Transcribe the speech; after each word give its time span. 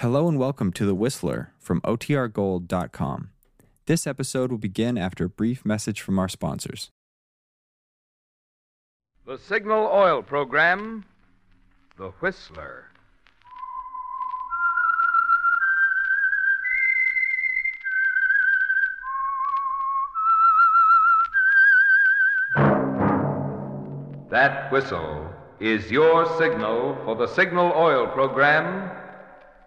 Hello 0.00 0.28
and 0.28 0.38
welcome 0.38 0.72
to 0.72 0.86
The 0.86 0.94
Whistler 0.94 1.52
from 1.58 1.82
OTRGold.com. 1.82 3.28
This 3.84 4.06
episode 4.06 4.50
will 4.50 4.56
begin 4.56 4.96
after 4.96 5.26
a 5.26 5.28
brief 5.28 5.62
message 5.66 6.00
from 6.00 6.18
our 6.18 6.26
sponsors. 6.26 6.88
The 9.26 9.36
Signal 9.36 9.90
Oil 9.92 10.22
Program, 10.22 11.04
The 11.98 12.12
Whistler. 12.12 12.86
That 24.30 24.72
whistle 24.72 25.28
is 25.60 25.90
your 25.90 26.24
signal 26.38 26.96
for 27.04 27.16
the 27.16 27.26
Signal 27.26 27.74
Oil 27.76 28.06
Program, 28.06 28.96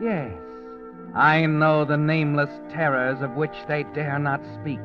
Yes, 0.00 0.32
I 1.14 1.44
know 1.44 1.84
the 1.84 1.98
nameless 1.98 2.48
terrors 2.70 3.20
of 3.20 3.32
which 3.32 3.54
they 3.68 3.82
dare 3.92 4.18
not 4.18 4.40
speak. 4.58 4.80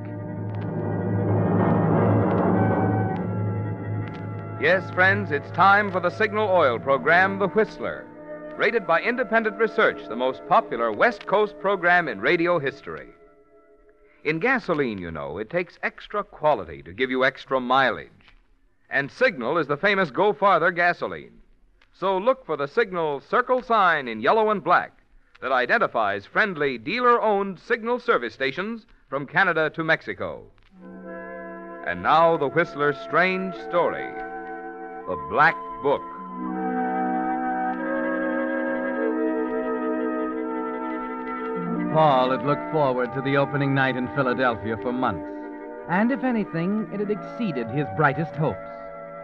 Yes, 4.62 4.92
friends, 4.92 5.32
it's 5.32 5.50
time 5.52 5.90
for 5.90 6.02
the 6.02 6.10
Signal 6.10 6.50
Oil 6.50 6.80
Program, 6.80 7.40
The 7.40 7.48
Whistler. 7.48 8.06
Rated 8.58 8.86
by 8.86 9.00
independent 9.02 9.58
research, 9.58 10.06
the 10.10 10.18
most 10.18 10.46
popular 10.50 10.92
West 10.92 11.26
Coast 11.26 11.58
program 11.62 12.10
in 12.10 12.20
radio 12.20 12.60
history. 12.60 13.08
In 14.26 14.40
gasoline, 14.40 14.98
you 14.98 15.12
know, 15.12 15.38
it 15.38 15.50
takes 15.50 15.80
extra 15.82 16.26
quality 16.26 16.84
to 16.84 16.92
give 16.92 17.10
you 17.10 17.24
extra 17.24 17.62
mileage. 17.62 18.10
And 18.90 19.10
Signal 19.10 19.60
is 19.60 19.68
the 19.68 19.78
famous 19.78 20.12
Go 20.12 20.34
Farther 20.34 20.72
gasoline. 20.72 21.40
So 21.94 22.18
look 22.18 22.46
for 22.46 22.58
the 22.58 22.68
Signal 22.68 23.22
circle 23.22 23.64
sign 23.64 24.10
in 24.10 24.20
yellow 24.20 24.50
and 24.50 24.62
black 24.62 24.92
that 25.42 25.52
identifies 25.52 26.26
friendly 26.26 26.78
dealer 26.78 27.22
owned 27.22 27.60
Signal 27.60 28.00
service 28.00 28.34
stations 28.34 28.86
from 29.10 29.28
Canada 29.28 29.70
to 29.72 29.84
Mexico. 29.84 30.44
And 31.86 32.02
now 32.02 32.38
the 32.38 32.48
Whistler's 32.48 32.98
strange 32.98 33.54
story 33.70 34.12
The 35.08 35.28
Black 35.30 35.56
Book. 35.84 36.02
Paul 41.94 42.32
had 42.32 42.46
looked 42.46 42.72
forward 42.72 43.14
to 43.14 43.22
the 43.22 43.38
opening 43.38 43.74
night 43.74 43.96
in 43.96 44.08
Philadelphia 44.16 44.78
for 44.82 44.92
months. 44.92 45.30
And 45.88 46.12
if 46.12 46.24
anything, 46.24 46.90
it 46.92 47.00
had 47.00 47.12
exceeded 47.12 47.68
his 47.68 47.86
brightest 47.96 48.36
hopes. 48.36 48.68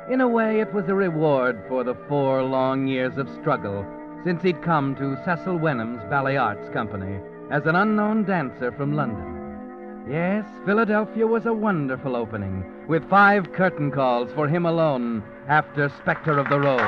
In 0.09 0.21
a 0.21 0.27
way, 0.27 0.59
it 0.59 0.71
was 0.73 0.87
a 0.87 0.93
reward 0.93 1.61
for 1.67 1.83
the 1.83 1.95
four 2.07 2.43
long 2.43 2.87
years 2.87 3.17
of 3.17 3.29
struggle 3.29 3.85
since 4.23 4.41
he'd 4.43 4.61
come 4.61 4.95
to 4.95 5.17
Cecil 5.25 5.57
Wenham's 5.57 6.03
Ballet 6.09 6.37
Arts 6.37 6.69
Company 6.69 7.19
as 7.49 7.65
an 7.65 7.75
unknown 7.75 8.23
dancer 8.23 8.71
from 8.71 8.93
London. 8.93 9.37
Yes, 10.09 10.45
Philadelphia 10.65 11.27
was 11.27 11.45
a 11.45 11.53
wonderful 11.53 12.15
opening, 12.15 12.65
with 12.87 13.09
five 13.09 13.51
curtain 13.53 13.91
calls 13.91 14.31
for 14.33 14.47
him 14.47 14.65
alone 14.65 15.23
after 15.47 15.89
Spectre 15.89 16.37
of 16.37 16.49
the 16.49 16.59
Rose. 16.59 16.81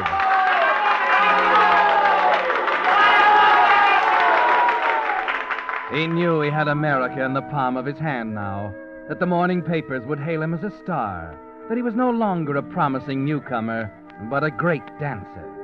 He 5.93 6.07
knew 6.07 6.41
he 6.41 6.49
had 6.49 6.67
America 6.67 7.23
in 7.23 7.33
the 7.33 7.43
palm 7.43 7.77
of 7.77 7.85
his 7.85 7.99
hand 7.99 8.33
now, 8.33 8.73
that 9.07 9.19
the 9.19 9.27
morning 9.27 9.61
papers 9.61 10.03
would 10.05 10.19
hail 10.19 10.41
him 10.41 10.53
as 10.53 10.63
a 10.63 10.75
star, 10.83 11.37
that 11.69 11.77
he 11.77 11.83
was 11.83 11.93
no 11.93 12.09
longer 12.09 12.55
a 12.55 12.63
promising 12.63 13.23
newcomer, 13.23 13.91
but 14.29 14.43
a 14.43 14.49
great 14.49 14.85
dancer. 14.99 15.62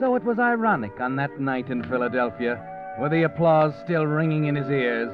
So 0.00 0.16
it 0.16 0.24
was 0.24 0.38
ironic 0.38 1.00
on 1.00 1.16
that 1.16 1.38
night 1.38 1.70
in 1.70 1.82
Philadelphia, 1.84 2.60
with 3.00 3.12
the 3.12 3.22
applause 3.22 3.72
still 3.84 4.06
ringing 4.06 4.46
in 4.46 4.56
his 4.56 4.68
ears, 4.68 5.08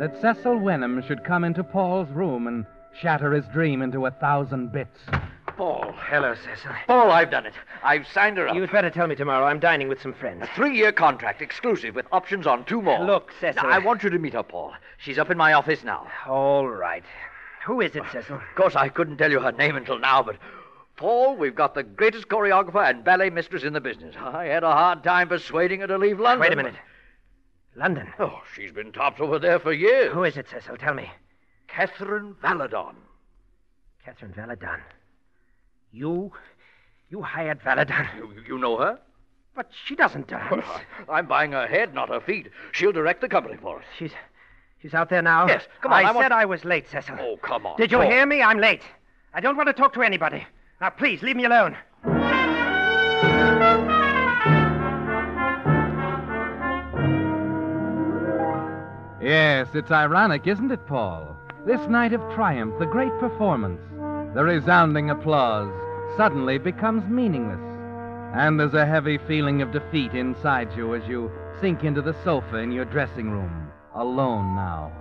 that 0.00 0.20
Cecil 0.20 0.58
Wenham 0.58 1.02
should 1.06 1.24
come 1.24 1.44
into 1.44 1.62
Paul's 1.62 2.08
room 2.10 2.48
and 2.48 2.66
shatter 3.00 3.32
his 3.32 3.46
dream 3.52 3.80
into 3.80 4.06
a 4.06 4.10
thousand 4.10 4.72
bits. 4.72 4.98
Paul. 5.56 5.94
Hello, 5.96 6.34
Cecil. 6.34 6.72
Paul, 6.88 7.12
I've 7.12 7.30
done 7.30 7.46
it. 7.46 7.54
I've 7.84 8.08
signed 8.08 8.36
her 8.38 8.48
up. 8.48 8.56
You'd 8.56 8.72
better 8.72 8.90
tell 8.90 9.06
me 9.06 9.14
tomorrow. 9.14 9.46
I'm 9.46 9.60
dining 9.60 9.86
with 9.88 10.02
some 10.02 10.12
friends. 10.12 10.42
A 10.42 10.48
three-year 10.56 10.90
contract, 10.90 11.40
exclusive, 11.40 11.94
with 11.94 12.06
options 12.10 12.44
on 12.46 12.64
two 12.64 12.82
more. 12.82 13.04
Look, 13.04 13.30
Cecil. 13.40 13.62
Now, 13.62 13.68
I 13.68 13.78
want 13.78 14.02
you 14.02 14.10
to 14.10 14.18
meet 14.18 14.32
her, 14.32 14.42
Paul. 14.42 14.72
She's 14.98 15.18
up 15.18 15.30
in 15.30 15.38
my 15.38 15.52
office 15.52 15.84
now. 15.84 16.08
All 16.26 16.68
right. 16.68 17.04
Who 17.66 17.80
is 17.80 17.94
it, 17.94 18.02
Cecil? 18.12 18.34
Of 18.34 18.42
course, 18.56 18.74
I 18.74 18.88
couldn't 18.88 19.18
tell 19.18 19.30
you 19.30 19.38
her 19.38 19.52
name 19.52 19.76
until 19.76 19.98
now, 20.00 20.24
but 20.24 20.36
Paul, 20.96 21.36
we've 21.36 21.54
got 21.54 21.74
the 21.74 21.82
greatest 21.82 22.28
choreographer 22.28 22.88
and 22.88 23.02
ballet 23.04 23.30
mistress 23.30 23.64
in 23.64 23.72
the 23.72 23.80
business. 23.80 24.14
I 24.18 24.44
had 24.44 24.62
a 24.62 24.70
hard 24.70 25.02
time 25.02 25.28
persuading 25.28 25.80
her 25.80 25.86
to 25.88 25.98
leave 25.98 26.20
London. 26.20 26.40
Wait 26.40 26.52
a 26.52 26.56
minute. 26.56 26.74
London. 27.76 28.06
Oh, 28.20 28.40
she's 28.54 28.70
been 28.70 28.92
tops 28.92 29.20
over 29.20 29.38
there 29.38 29.58
for 29.58 29.72
years. 29.72 30.12
Who 30.12 30.22
is 30.24 30.36
it, 30.36 30.46
Cecil? 30.48 30.76
Tell 30.76 30.94
me. 30.94 31.10
Catherine 31.66 32.36
Valadon. 32.42 32.94
Catherine 34.04 34.32
Valadon. 34.32 34.78
You. 35.90 36.30
You 37.10 37.22
hired 37.22 37.60
Valadon. 37.60 38.08
You, 38.16 38.32
you 38.46 38.58
know 38.58 38.76
her? 38.76 39.00
But 39.56 39.70
she 39.86 39.96
doesn't 39.96 40.28
dance. 40.28 40.50
Well, 40.50 40.62
I- 41.08 41.18
I'm 41.18 41.26
buying 41.26 41.52
her 41.52 41.66
head, 41.66 41.94
not 41.94 42.08
her 42.08 42.20
feet. 42.20 42.48
She'll 42.72 42.92
direct 42.92 43.20
the 43.20 43.28
company 43.28 43.56
for 43.60 43.78
us. 43.78 43.84
She's. 43.98 44.12
She's 44.80 44.92
out 44.94 45.08
there 45.08 45.22
now? 45.22 45.46
Yes, 45.48 45.66
come 45.80 45.92
on, 45.94 46.04
I, 46.04 46.08
I 46.08 46.12
want- 46.12 46.24
said 46.26 46.32
I 46.32 46.44
was 46.44 46.62
late, 46.64 46.86
Cecil. 46.90 47.16
Oh, 47.18 47.38
come 47.38 47.64
on. 47.66 47.76
Did 47.78 47.90
you 47.90 47.98
Paul. 47.98 48.10
hear 48.10 48.26
me? 48.26 48.42
I'm 48.42 48.58
late. 48.58 48.82
I 49.32 49.40
don't 49.40 49.56
want 49.56 49.66
to 49.68 49.72
talk 49.72 49.94
to 49.94 50.02
anybody. 50.02 50.46
Now, 50.80 50.90
please, 50.90 51.22
leave 51.22 51.36
me 51.36 51.44
alone. 51.44 51.76
Yes, 59.22 59.68
it's 59.74 59.90
ironic, 59.90 60.46
isn't 60.46 60.70
it, 60.70 60.86
Paul? 60.86 61.36
This 61.64 61.80
night 61.88 62.12
of 62.12 62.20
triumph, 62.34 62.74
the 62.78 62.86
great 62.86 63.16
performance, 63.18 63.80
the 64.34 64.44
resounding 64.44 65.08
applause, 65.10 65.72
suddenly 66.16 66.58
becomes 66.58 67.08
meaningless. 67.08 67.60
And 68.34 68.60
there's 68.60 68.74
a 68.74 68.84
heavy 68.84 69.16
feeling 69.16 69.62
of 69.62 69.72
defeat 69.72 70.12
inside 70.12 70.76
you 70.76 70.94
as 70.94 71.08
you 71.08 71.30
sink 71.60 71.84
into 71.84 72.02
the 72.02 72.16
sofa 72.24 72.56
in 72.56 72.72
your 72.72 72.84
dressing 72.84 73.30
room, 73.30 73.70
alone 73.94 74.54
now. 74.56 74.92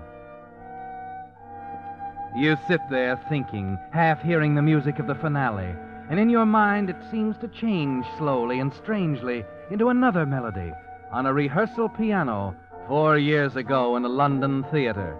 You 2.35 2.57
sit 2.67 2.81
there 2.89 3.19
thinking, 3.29 3.77
half 3.91 4.21
hearing 4.21 4.55
the 4.55 4.61
music 4.61 4.97
of 4.97 5.05
the 5.05 5.13
finale, 5.13 5.75
and 6.09 6.19
in 6.19 6.31
your 6.31 6.47
mind 6.47 6.89
it 6.89 6.95
seems 7.11 7.38
to 7.38 7.47
change 7.47 8.05
slowly 8.17 8.59
and 8.59 8.73
strangely 8.73 9.45
into 9.69 9.89
another 9.89 10.25
melody 10.25 10.71
on 11.11 11.27
a 11.27 11.33
rehearsal 11.33 11.89
piano 11.89 12.55
four 12.88 13.19
years 13.19 13.55
ago 13.55 13.95
in 13.97 14.03
a 14.03 14.09
London 14.09 14.66
theater. 14.71 15.16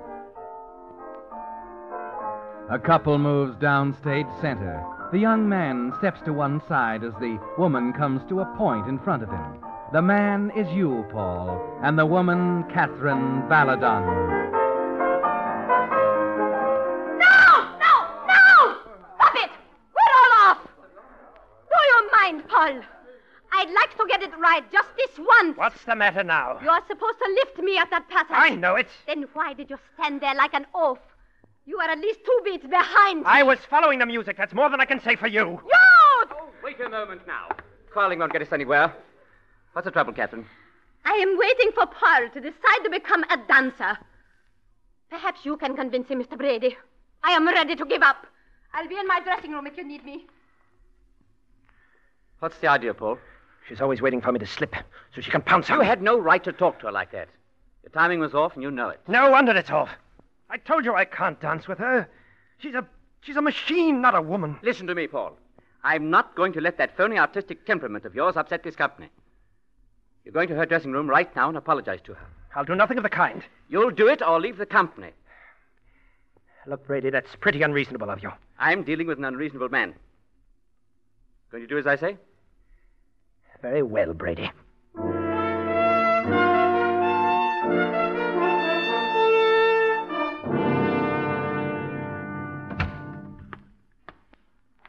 A 2.72 2.80
couple 2.80 3.20
moves 3.20 3.56
downstage 3.58 4.42
center. 4.42 4.84
The 5.12 5.20
young 5.20 5.48
man 5.48 5.94
steps 6.00 6.20
to 6.26 6.34
one 6.34 6.62
side 6.68 7.04
as 7.04 7.14
the 7.20 7.40
woman 7.60 7.94
comes 7.94 8.22
to 8.30 8.40
a 8.40 8.58
point 8.58 8.88
in 8.88 8.98
front 8.98 9.22
of 9.22 9.30
him. 9.30 9.60
The 9.92 10.02
man 10.02 10.52
is 10.56 10.68
you, 10.74 11.06
Paul, 11.12 11.62
and 11.84 12.00
the 12.00 12.08
woman, 12.08 12.64
Catherine 12.74 13.44
Valadon. 13.48 14.63
Mind, 22.64 22.82
Paul? 22.82 22.90
I'd 23.56 23.72
like 23.72 23.96
to 23.98 24.06
get 24.08 24.24
it 24.24 24.38
right 24.40 24.64
just 24.72 24.90
this 24.98 25.12
once. 25.20 25.58
What's 25.58 25.84
the 25.86 25.96
matter 25.96 26.24
now? 26.24 26.60
You're 26.64 26.82
supposed 26.88 27.20
to 27.20 27.40
lift 27.44 27.60
me 27.60 27.78
at 27.78 27.90
that 27.92 28.10
passage. 28.10 28.32
I 28.32 28.50
know 28.56 28.76
it. 28.76 28.88
Then 29.06 29.26
why 29.34 29.54
did 29.54 29.70
you 29.70 29.78
stand 29.94 30.22
there 30.22 30.34
like 30.34 30.54
an 30.54 30.66
oaf? 30.74 30.98
You 31.66 31.78
were 31.78 31.84
at 31.84 32.00
least 32.00 32.20
two 32.26 32.42
beats 32.44 32.66
behind. 32.66 33.26
I 33.26 33.44
was 33.44 33.60
following 33.70 34.00
the 34.00 34.06
music. 34.06 34.38
That's 34.38 34.54
more 34.54 34.70
than 34.70 34.82
I 34.82 34.86
can 34.86 35.02
say 35.02 35.16
for 35.16 35.28
you. 35.28 35.60
You! 35.66 36.30
Oh, 36.32 36.50
wait 36.64 36.80
a 36.82 36.90
moment 36.90 37.22
now. 37.28 37.50
Quarreling 37.92 38.20
won't 38.20 38.34
get 38.34 38.42
us 38.42 38.52
anywhere. 38.52 38.94
What's 39.74 39.86
the 39.86 39.92
trouble, 39.92 40.14
Catherine? 40.14 40.46
I 41.06 41.14
am 41.14 41.38
waiting 41.38 41.72
for 41.74 41.86
Paul 41.86 42.30
to 42.34 42.40
decide 42.40 42.84
to 42.84 42.90
become 42.90 43.24
a 43.26 43.38
dancer. 43.48 43.98
Perhaps 45.10 45.46
you 45.46 45.58
can 45.58 45.76
convince 45.76 46.08
him, 46.08 46.24
Mr. 46.24 46.38
Brady. 46.38 46.76
I 47.24 47.34
am 47.34 47.48
ready 47.48 47.76
to 47.76 47.86
give 47.86 48.02
up. 48.02 48.26
I'll 48.74 48.88
be 48.88 48.98
in 48.98 49.08
my 49.08 49.20
dressing 49.20 49.52
room 49.52 49.68
if 49.68 49.78
you 49.78 49.84
need 49.84 50.04
me. 50.04 50.26
What's 52.44 52.58
the 52.58 52.68
idea, 52.68 52.94
Paul? 52.94 53.20
She's 53.70 53.80
always 53.80 54.02
waiting 54.02 54.20
for 54.20 54.34
me 54.34 54.40
to 54.40 54.46
slip 54.46 54.76
so 55.16 55.22
she 55.22 55.32
can 55.32 55.42
pounce 55.42 55.70
on 55.70 55.78
You 55.78 55.84
me. 55.84 55.88
had 55.88 56.02
no 56.02 56.20
right 56.20 56.44
to 56.44 56.52
talk 56.52 56.78
to 56.80 56.88
her 56.88 56.92
like 56.92 57.14
that. 57.14 57.30
Your 57.84 57.90
timing 57.92 58.20
was 58.20 58.36
off, 58.36 58.56
and 58.56 58.62
you 58.62 58.70
know 58.70 58.90
it. 58.90 59.00
No 59.08 59.32
wonder 59.32 59.56
it's 59.56 59.70
off. 59.70 59.90
I 60.50 60.58
told 60.58 60.84
you 60.84 60.94
I 60.94 61.06
can't 61.06 61.40
dance 61.40 61.70
with 61.70 61.78
her. 61.78 62.10
She's 62.58 62.76
a 62.76 62.86
she's 63.22 63.38
a 63.38 63.42
machine, 63.42 64.02
not 64.02 64.14
a 64.14 64.22
woman. 64.22 64.60
Listen 64.62 64.88
to 64.88 64.94
me, 64.94 65.08
Paul. 65.08 65.38
I'm 65.86 66.10
not 66.10 66.36
going 66.36 66.52
to 66.52 66.60
let 66.60 66.78
that 66.80 66.98
phony 66.98 67.18
artistic 67.18 67.66
temperament 67.66 68.04
of 68.04 68.14
yours 68.14 68.36
upset 68.36 68.62
this 68.62 68.76
company. 68.76 69.08
You're 70.26 70.34
going 70.34 70.50
to 70.50 70.56
her 70.56 70.66
dressing 70.66 70.92
room 70.92 71.10
right 71.10 71.34
now 71.38 71.48
and 71.48 71.58
apologize 71.58 72.02
to 72.04 72.14
her. 72.14 72.28
I'll 72.58 72.66
do 72.66 72.76
nothing 72.76 72.98
of 72.98 73.04
the 73.04 73.10
kind. 73.10 73.42
You'll 73.70 73.92
do 73.92 74.10
it 74.10 74.22
or 74.22 74.42
leave 74.42 74.58
the 74.58 74.66
company. 74.66 75.12
Look, 76.68 76.86
Brady, 76.88 77.10
that's 77.10 77.38
pretty 77.38 77.62
unreasonable 77.62 78.10
of 78.10 78.22
you. 78.22 78.34
I'm 78.60 78.84
dealing 78.84 79.08
with 79.08 79.18
an 79.18 79.24
unreasonable 79.24 79.70
man. 79.70 79.94
Going 81.50 81.64
to 81.64 81.68
do 81.68 81.78
as 81.78 81.88
I 81.88 81.96
say? 81.96 82.18
Very 83.64 83.82
well, 83.82 84.14
Brady. 84.14 84.52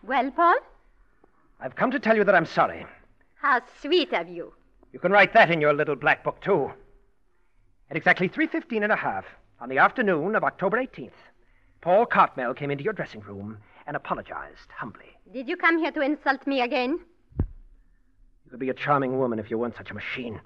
Well, 0.02 0.30
Paul, 0.32 0.56
I've 1.60 1.76
come 1.76 1.90
to 1.90 1.98
tell 1.98 2.16
you 2.16 2.24
that 2.24 2.34
I'm 2.34 2.46
sorry. 2.46 2.86
how 3.36 3.60
sweet 3.80 4.12
of 4.12 4.28
you. 4.28 4.52
You 4.92 4.98
can 4.98 5.12
write 5.12 5.32
that 5.34 5.50
in 5.50 5.60
your 5.60 5.72
little 5.72 5.96
black 5.96 6.24
book, 6.24 6.40
too. 6.40 6.72
At 7.90 7.96
exactly 7.96 8.28
3.15 8.28 8.82
and 8.82 8.92
a 8.92 8.96
half, 8.96 9.24
on 9.60 9.68
the 9.68 9.78
afternoon 9.78 10.34
of 10.34 10.44
October 10.44 10.78
18th, 10.78 11.12
Paul 11.80 12.06
Cartmel 12.06 12.54
came 12.54 12.70
into 12.70 12.84
your 12.84 12.92
dressing 12.92 13.20
room 13.20 13.58
and 13.86 13.96
apologized 13.96 14.70
humbly. 14.76 15.16
Did 15.32 15.48
you 15.48 15.56
come 15.56 15.78
here 15.78 15.92
to 15.92 16.00
insult 16.00 16.46
me 16.46 16.62
again? 16.62 17.00
Could 18.54 18.60
be 18.60 18.70
a 18.70 18.74
charming 18.74 19.18
woman 19.18 19.40
if 19.40 19.50
you 19.50 19.58
weren't 19.58 19.76
such 19.76 19.90
a 19.90 19.94
machine. 19.94 20.40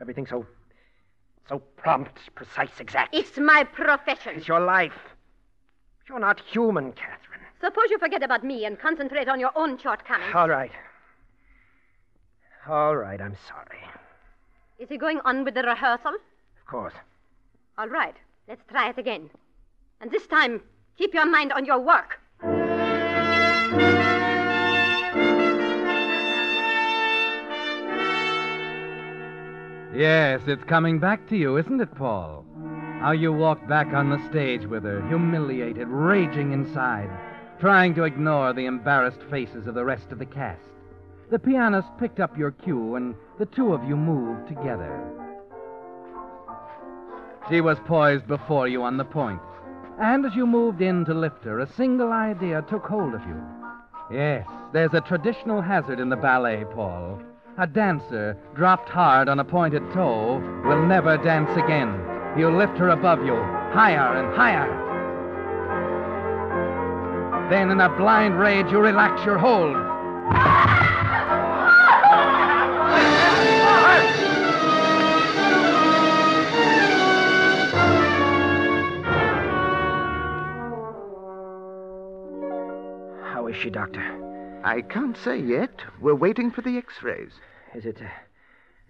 Everything 0.00 0.28
so. 0.28 0.46
so 1.48 1.58
prompt, 1.76 2.16
precise, 2.36 2.70
exact. 2.78 3.12
It's 3.12 3.36
my 3.36 3.64
profession. 3.64 4.36
It's 4.36 4.46
your 4.46 4.60
life. 4.60 5.16
You're 6.08 6.20
not 6.20 6.38
human, 6.38 6.92
Catherine. 6.92 7.40
Suppose 7.60 7.90
you 7.90 7.98
forget 7.98 8.22
about 8.22 8.44
me 8.44 8.64
and 8.64 8.78
concentrate 8.78 9.28
on 9.28 9.40
your 9.40 9.50
own 9.56 9.76
shortcomings. 9.76 10.32
All 10.32 10.48
right. 10.48 10.70
All 12.68 12.94
right, 12.96 13.20
I'm 13.20 13.36
sorry. 13.48 13.80
Is 14.78 14.88
he 14.88 14.96
going 14.96 15.18
on 15.24 15.44
with 15.44 15.54
the 15.54 15.64
rehearsal? 15.64 16.14
Of 16.14 16.66
course. 16.68 16.94
All 17.76 17.88
right, 17.88 18.14
let's 18.46 18.62
try 18.70 18.88
it 18.90 18.98
again. 18.98 19.30
And 20.00 20.12
this 20.12 20.28
time, 20.28 20.62
keep 20.96 21.12
your 21.12 21.26
mind 21.26 21.52
on 21.52 21.64
your 21.64 21.80
work. 21.80 22.19
Yes, 29.94 30.42
it's 30.46 30.62
coming 30.64 31.00
back 31.00 31.28
to 31.28 31.36
you, 31.36 31.56
isn't 31.56 31.80
it, 31.80 31.94
Paul? 31.96 32.44
How 33.00 33.10
you 33.10 33.32
walked 33.32 33.68
back 33.68 33.88
on 33.88 34.10
the 34.10 34.24
stage 34.28 34.64
with 34.64 34.84
her, 34.84 35.06
humiliated, 35.08 35.88
raging 35.88 36.52
inside, 36.52 37.10
trying 37.58 37.94
to 37.96 38.04
ignore 38.04 38.52
the 38.52 38.66
embarrassed 38.66 39.22
faces 39.30 39.66
of 39.66 39.74
the 39.74 39.84
rest 39.84 40.12
of 40.12 40.18
the 40.18 40.26
cast. 40.26 40.62
The 41.30 41.38
pianist 41.38 41.88
picked 41.98 42.20
up 42.20 42.38
your 42.38 42.52
cue, 42.52 42.94
and 42.94 43.14
the 43.38 43.46
two 43.46 43.72
of 43.72 43.82
you 43.84 43.96
moved 43.96 44.48
together. 44.48 45.00
She 47.48 47.60
was 47.60 47.78
poised 47.86 48.28
before 48.28 48.68
you 48.68 48.84
on 48.84 48.96
the 48.96 49.04
point, 49.04 49.40
and 50.00 50.24
as 50.24 50.36
you 50.36 50.46
moved 50.46 50.82
in 50.82 51.04
to 51.06 51.14
lift 51.14 51.42
her, 51.44 51.58
a 51.58 51.72
single 51.72 52.12
idea 52.12 52.62
took 52.62 52.84
hold 52.84 53.14
of 53.14 53.26
you. 53.26 53.42
Yes, 54.12 54.46
there's 54.72 54.94
a 54.94 55.00
traditional 55.00 55.60
hazard 55.60 55.98
in 55.98 56.10
the 56.10 56.16
ballet, 56.16 56.64
Paul. 56.74 57.20
A 57.58 57.66
dancer 57.66 58.36
dropped 58.54 58.88
hard 58.88 59.28
on 59.28 59.40
a 59.40 59.44
pointed 59.44 59.82
toe 59.92 60.40
will 60.64 60.86
never 60.86 61.18
dance 61.18 61.50
again. 61.56 62.00
You 62.38 62.48
lift 62.48 62.78
her 62.78 62.88
above 62.90 63.24
you, 63.24 63.34
higher 63.34 64.16
and 64.16 64.34
higher. 64.34 64.88
Then, 67.50 67.70
in 67.70 67.80
a 67.80 67.88
blind 67.96 68.38
rage, 68.38 68.70
you 68.70 68.78
relax 68.78 69.24
your 69.26 69.36
hold. 69.36 69.74
How 83.24 83.48
is 83.48 83.56
she, 83.56 83.68
Doctor? 83.68 84.29
I 84.64 84.82
can't 84.82 85.16
say 85.16 85.38
yet. 85.38 85.80
We're 86.00 86.14
waiting 86.14 86.50
for 86.50 86.60
the 86.62 86.76
x-rays. 86.76 87.32
Is 87.74 87.84
it. 87.86 88.00
Uh, 88.00 88.08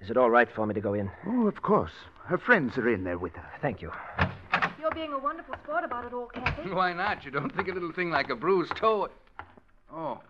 is 0.02 0.10
it 0.10 0.16
all 0.16 0.30
right 0.30 0.48
for 0.50 0.66
me 0.66 0.74
to 0.74 0.80
go 0.80 0.94
in? 0.94 1.10
Oh, 1.26 1.46
of 1.46 1.62
course. 1.62 1.92
Her 2.24 2.38
friends 2.38 2.78
are 2.78 2.88
in 2.88 3.04
there 3.04 3.18
with 3.18 3.34
her. 3.34 3.46
Thank 3.60 3.82
you. 3.82 3.92
You're 4.80 4.90
being 4.92 5.12
a 5.12 5.18
wonderful 5.18 5.54
sport 5.62 5.84
about 5.84 6.06
it 6.06 6.12
all, 6.14 6.26
Kathy. 6.26 6.70
Why 6.70 6.94
not? 6.94 7.24
You 7.24 7.30
don't 7.30 7.54
think 7.54 7.68
a 7.68 7.72
little 7.72 7.92
thing 7.92 8.10
like 8.10 8.30
a 8.30 8.34
bruised 8.36 8.74
toe. 8.76 9.08
Oh, 9.92 10.20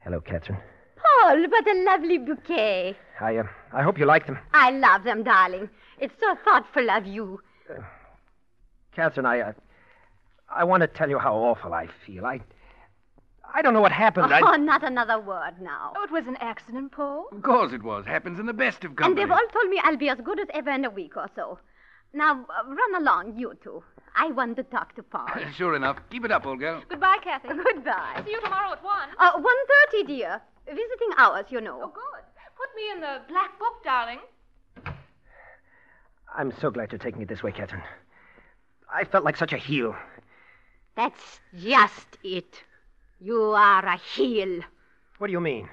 Hello, 0.00 0.20
Catherine. 0.20 0.58
Paul, 0.96 1.48
what 1.48 1.66
a 1.68 1.84
lovely 1.84 2.18
bouquet. 2.18 2.96
I, 3.20 3.36
uh, 3.36 3.44
I 3.72 3.82
hope 3.82 3.98
you 3.98 4.06
like 4.06 4.26
them. 4.26 4.38
I 4.54 4.70
love 4.70 5.04
them, 5.04 5.22
darling. 5.22 5.68
It's 5.98 6.14
so 6.18 6.34
thoughtful 6.44 6.90
of 6.90 7.06
you. 7.06 7.40
Catherine, 8.92 9.26
I, 9.26 9.40
uh, 9.40 9.52
I 10.48 10.64
want 10.64 10.80
to 10.82 10.86
tell 10.86 11.08
you 11.08 11.18
how 11.18 11.34
awful 11.36 11.74
I 11.74 11.88
feel. 12.06 12.24
I, 12.24 12.40
I 13.54 13.62
don't 13.62 13.74
know 13.74 13.80
what 13.80 13.92
happened. 13.92 14.32
Oh, 14.32 14.46
I, 14.46 14.56
not 14.56 14.82
another 14.82 15.18
word 15.20 15.60
now. 15.60 15.92
Oh, 15.96 16.04
it 16.04 16.10
was 16.10 16.26
an 16.26 16.36
accident, 16.40 16.92
Paul. 16.92 17.28
of 17.32 17.42
course 17.42 17.72
it 17.72 17.82
was. 17.82 18.06
Happens 18.06 18.38
in 18.38 18.46
the 18.46 18.52
best 18.52 18.84
of 18.84 18.92
And 18.98 19.16
they've 19.16 19.30
all 19.30 19.48
told 19.52 19.68
me 19.68 19.80
I'll 19.82 19.96
be 19.96 20.08
as 20.08 20.18
good 20.22 20.40
as 20.40 20.48
ever 20.54 20.70
in 20.70 20.84
a 20.84 20.90
week 20.90 21.16
or 21.16 21.28
so. 21.34 21.58
Now, 22.12 22.32
uh, 22.32 22.66
run 22.66 23.02
along, 23.02 23.38
you 23.38 23.54
two. 23.62 23.82
I 24.16 24.30
want 24.32 24.56
to 24.56 24.64
talk 24.64 24.96
to 24.96 25.02
Paul. 25.02 25.28
sure 25.56 25.76
enough. 25.76 25.98
Keep 26.10 26.24
it 26.24 26.32
up, 26.32 26.44
old 26.46 26.58
girl. 26.58 26.82
Goodbye, 26.88 27.18
Kathy. 27.22 27.48
Goodbye. 27.48 28.22
See 28.24 28.32
you 28.32 28.40
tomorrow 28.40 28.72
at 28.72 28.82
one. 28.82 29.08
Uh, 29.18 29.38
1.30, 29.38 30.06
dear. 30.06 30.40
Visiting 30.66 31.10
hours, 31.16 31.46
you 31.50 31.60
know. 31.60 31.80
Oh, 31.82 31.88
good. 31.88 32.24
Put 32.56 32.74
me 32.76 32.90
in 32.92 33.00
the 33.00 33.22
black 33.28 33.58
book, 33.58 33.82
darling. 33.84 34.18
I'm 36.36 36.52
so 36.60 36.70
glad 36.70 36.92
you're 36.92 36.98
taking 36.98 37.22
it 37.22 37.28
this 37.28 37.42
way, 37.42 37.52
Catherine. 37.52 37.82
I 38.92 39.04
felt 39.04 39.24
like 39.24 39.36
such 39.36 39.52
a 39.52 39.56
heel. 39.56 39.94
That's 40.96 41.40
just 41.56 42.18
it. 42.22 42.62
You 43.22 43.52
are 43.52 43.84
a 43.84 43.98
heel. 43.98 44.62
What 45.18 45.26
do 45.26 45.32
you 45.32 45.40
mean? 45.40 45.68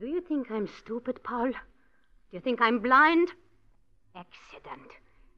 Do 0.00 0.06
you 0.06 0.22
think 0.22 0.50
I'm 0.50 0.68
stupid, 0.78 1.22
Paul? 1.22 1.50
Do 1.50 1.56
you 2.32 2.40
think 2.40 2.62
I'm 2.62 2.78
blind? 2.78 3.28
Accident. 4.16 4.90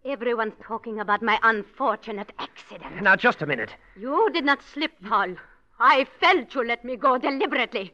Everyone's 0.05 0.55
talking 0.63 1.01
about 1.01 1.21
my 1.21 1.41
unfortunate 1.43 2.31
accident. 2.39 3.03
Now, 3.03 3.17
just 3.17 3.43
a 3.43 3.47
minute. 3.47 3.75
You 3.99 4.31
did 4.33 4.45
not 4.45 4.63
slip, 4.63 4.93
Paul. 5.05 5.35
I 5.81 6.07
felt 6.21 6.55
you 6.55 6.65
let 6.65 6.85
me 6.85 6.95
go 6.95 7.19
deliberately. 7.19 7.93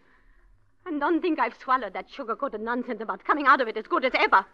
And 0.84 1.00
don't 1.00 1.22
think 1.22 1.38
I've 1.38 1.56
swallowed 1.62 1.94
that 1.94 2.10
sugar 2.10 2.36
coated 2.36 2.60
nonsense 2.60 3.00
about 3.00 3.24
coming 3.24 3.46
out 3.46 3.62
of 3.62 3.68
it 3.68 3.76
as 3.78 3.86
good 3.86 4.04
as 4.04 4.12
ever. 4.14 4.44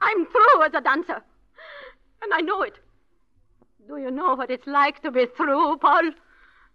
I'm 0.00 0.26
through 0.26 0.62
as 0.64 0.74
a 0.74 0.80
dancer. 0.80 1.20
And 2.22 2.32
I 2.32 2.40
know 2.40 2.62
it. 2.62 2.78
Do 3.88 3.96
you 3.96 4.12
know 4.12 4.36
what 4.36 4.50
it's 4.50 4.66
like 4.68 5.02
to 5.02 5.10
be 5.10 5.26
through, 5.26 5.78
Paul? 5.78 6.12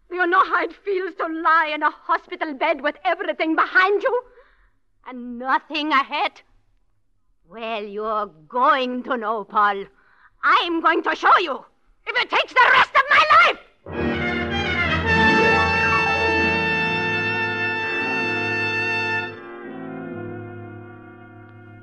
You 0.10 0.26
know 0.26 0.44
how 0.46 0.64
it 0.64 0.74
feels 0.74 1.16
to 1.16 1.28
lie 1.28 1.72
in 1.74 1.84
a 1.84 1.90
hospital 1.90 2.54
bed 2.54 2.82
with 2.82 2.96
everything 3.04 3.56
behind 3.56 4.02
you 4.02 4.22
and 5.08 5.38
nothing 5.38 5.92
ahead? 5.92 6.42
Well, 7.50 7.84
you're 7.84 8.28
going 8.48 9.04
to 9.04 9.18
know, 9.18 9.44
Paul. 9.44 9.86
I'm 10.44 10.82
going 10.82 11.04
to 11.04 11.16
show 11.16 11.38
you 11.40 11.64
if 12.06 12.16
it 12.24 12.30
takes 12.30 12.54
the 12.54 12.70
rest 12.72 12.92
of 12.96 13.02
my 13.10 13.24
life. 13.46 13.60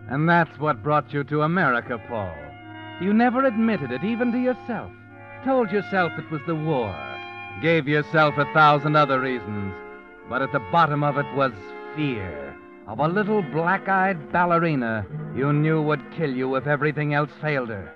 And 0.08 0.28
that's 0.28 0.58
what 0.58 0.82
brought 0.82 1.12
you 1.12 1.24
to 1.24 1.42
America, 1.42 2.00
Paul. 2.08 2.34
You 3.00 3.12
never 3.12 3.44
admitted 3.44 3.90
it, 3.90 4.04
even 4.04 4.32
to 4.32 4.38
yourself. 4.38 4.92
Told 5.44 5.70
yourself 5.70 6.12
it 6.18 6.30
was 6.30 6.40
the 6.46 6.54
war. 6.54 7.13
Gave 7.62 7.88
yourself 7.88 8.36
a 8.36 8.52
thousand 8.52 8.96
other 8.96 9.20
reasons. 9.20 9.74
But 10.28 10.42
at 10.42 10.52
the 10.52 10.60
bottom 10.72 11.02
of 11.04 11.18
it 11.18 11.26
was 11.34 11.52
fear 11.94 12.56
of 12.86 12.98
a 12.98 13.08
little 13.08 13.42
black 13.42 13.88
eyed 13.88 14.32
ballerina 14.32 15.06
you 15.34 15.52
knew 15.52 15.80
would 15.82 16.02
kill 16.12 16.30
you 16.30 16.54
if 16.56 16.66
everything 16.66 17.14
else 17.14 17.30
failed 17.40 17.70
her. 17.70 17.94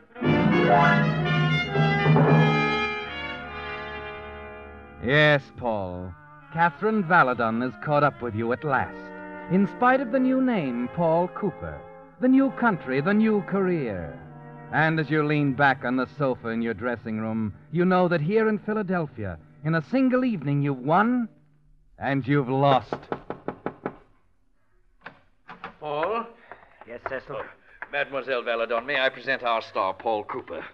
Yes, 5.04 5.42
Paul. 5.56 6.12
Catherine 6.52 7.04
Valadon 7.04 7.62
has 7.62 7.72
caught 7.84 8.02
up 8.02 8.20
with 8.22 8.34
you 8.34 8.52
at 8.52 8.64
last. 8.64 8.96
In 9.52 9.66
spite 9.76 10.00
of 10.00 10.12
the 10.12 10.18
new 10.18 10.42
name, 10.42 10.88
Paul 10.94 11.28
Cooper, 11.28 11.80
the 12.20 12.28
new 12.28 12.50
country, 12.52 13.00
the 13.00 13.14
new 13.14 13.42
career. 13.42 14.18
And 14.72 15.00
as 15.00 15.08
you 15.08 15.24
lean 15.24 15.54
back 15.54 15.84
on 15.84 15.96
the 15.96 16.08
sofa 16.18 16.48
in 16.48 16.60
your 16.60 16.74
dressing 16.74 17.20
room, 17.20 17.54
you 17.72 17.84
know 17.84 18.08
that 18.08 18.20
here 18.20 18.48
in 18.48 18.58
Philadelphia, 18.58 19.38
in 19.64 19.74
a 19.74 19.82
single 19.82 20.24
evening, 20.24 20.62
you've 20.62 20.78
won 20.78 21.28
and 21.98 22.26
you've 22.26 22.48
lost. 22.48 22.94
Paul? 25.80 26.26
Yes, 26.86 27.00
Cecil. 27.08 27.36
Oh, 27.40 27.44
Mademoiselle 27.90 28.42
Valadon, 28.42 28.86
may 28.86 29.00
I 29.00 29.08
present 29.08 29.42
our 29.42 29.60
star, 29.60 29.94
Paul 29.94 30.24
Cooper? 30.24 30.64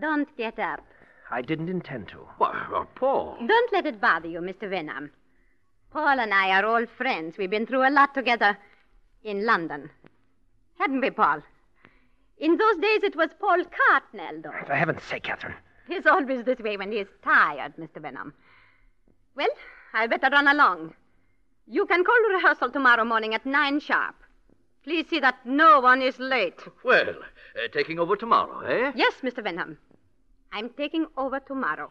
Don't 0.00 0.34
get 0.36 0.58
up. 0.58 0.84
I 1.30 1.42
didn't 1.42 1.68
intend 1.68 2.08
to. 2.08 2.18
Why, 2.38 2.66
uh, 2.74 2.84
Paul. 2.94 3.36
Don't 3.46 3.72
let 3.72 3.86
it 3.86 4.00
bother 4.00 4.28
you, 4.28 4.40
Mr. 4.40 4.68
Venom. 4.68 5.10
Paul 5.90 6.20
and 6.20 6.32
I 6.32 6.50
are 6.50 6.64
old 6.64 6.88
friends. 6.96 7.36
We've 7.38 7.50
been 7.50 7.66
through 7.66 7.88
a 7.88 7.90
lot 7.90 8.14
together 8.14 8.56
in 9.24 9.46
London. 9.46 9.90
Hadn't 10.78 11.00
we, 11.00 11.10
Paul? 11.10 11.42
In 12.38 12.56
those 12.56 12.76
days, 12.76 13.02
it 13.02 13.16
was 13.16 13.30
Paul 13.40 13.64
Cartnell, 13.64 14.42
though. 14.42 14.66
For 14.66 14.74
heaven's 14.74 15.02
sake, 15.04 15.24
Catherine. 15.24 15.54
He's 15.86 16.06
always 16.06 16.44
this 16.44 16.58
way 16.58 16.76
when 16.76 16.92
he's 16.92 17.06
tired, 17.22 17.74
Mr. 17.76 18.00
Venom. 18.00 18.32
Well, 19.36 19.48
I'd 19.92 20.10
better 20.10 20.28
run 20.30 20.48
along. 20.48 20.94
You 21.66 21.86
can 21.86 22.04
call 22.04 22.18
rehearsal 22.34 22.70
tomorrow 22.70 23.04
morning 23.04 23.34
at 23.34 23.44
nine 23.46 23.80
sharp. 23.80 24.14
Please 24.82 25.08
see 25.08 25.20
that 25.20 25.44
no 25.46 25.80
one 25.80 26.02
is 26.02 26.18
late. 26.18 26.60
Well, 26.84 27.08
uh, 27.10 27.68
taking 27.72 27.98
over 27.98 28.16
tomorrow, 28.16 28.60
eh? 28.60 28.92
Yes, 28.94 29.14
Mr. 29.22 29.42
Venham. 29.42 29.78
I'm 30.52 30.68
taking 30.70 31.06
over 31.16 31.40
tomorrow. 31.40 31.90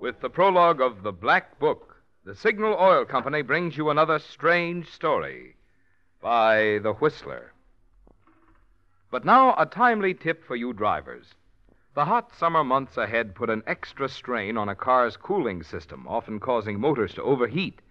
With 0.00 0.20
the 0.20 0.28
prologue 0.28 0.82
of 0.82 1.02
The 1.02 1.12
Black 1.12 1.58
Book, 1.58 1.93
the 2.26 2.34
Signal 2.34 2.74
Oil 2.80 3.04
Company 3.04 3.42
brings 3.42 3.76
you 3.76 3.90
another 3.90 4.18
strange 4.18 4.90
story 4.90 5.56
by 6.22 6.78
The 6.82 6.94
Whistler. 6.94 7.52
But 9.10 9.26
now, 9.26 9.54
a 9.58 9.66
timely 9.66 10.14
tip 10.14 10.42
for 10.42 10.56
you 10.56 10.72
drivers. 10.72 11.34
The 11.94 12.06
hot 12.06 12.34
summer 12.34 12.64
months 12.64 12.96
ahead 12.96 13.34
put 13.34 13.50
an 13.50 13.62
extra 13.66 14.08
strain 14.08 14.56
on 14.56 14.70
a 14.70 14.74
car's 14.74 15.18
cooling 15.18 15.62
system, 15.62 16.06
often 16.08 16.40
causing 16.40 16.80
motors 16.80 17.12
to 17.14 17.22
overheat. 17.22 17.82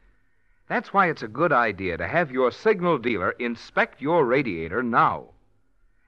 That's 0.68 0.92
why 0.92 1.10
it's 1.10 1.22
a 1.22 1.28
good 1.28 1.54
idea 1.54 1.98
to 1.98 2.08
have 2.08 2.32
your 2.32 2.50
signal 2.50 2.98
dealer 2.98 3.36
inspect 3.38 4.02
your 4.02 4.26
radiator 4.26 4.82
now. 4.82 5.30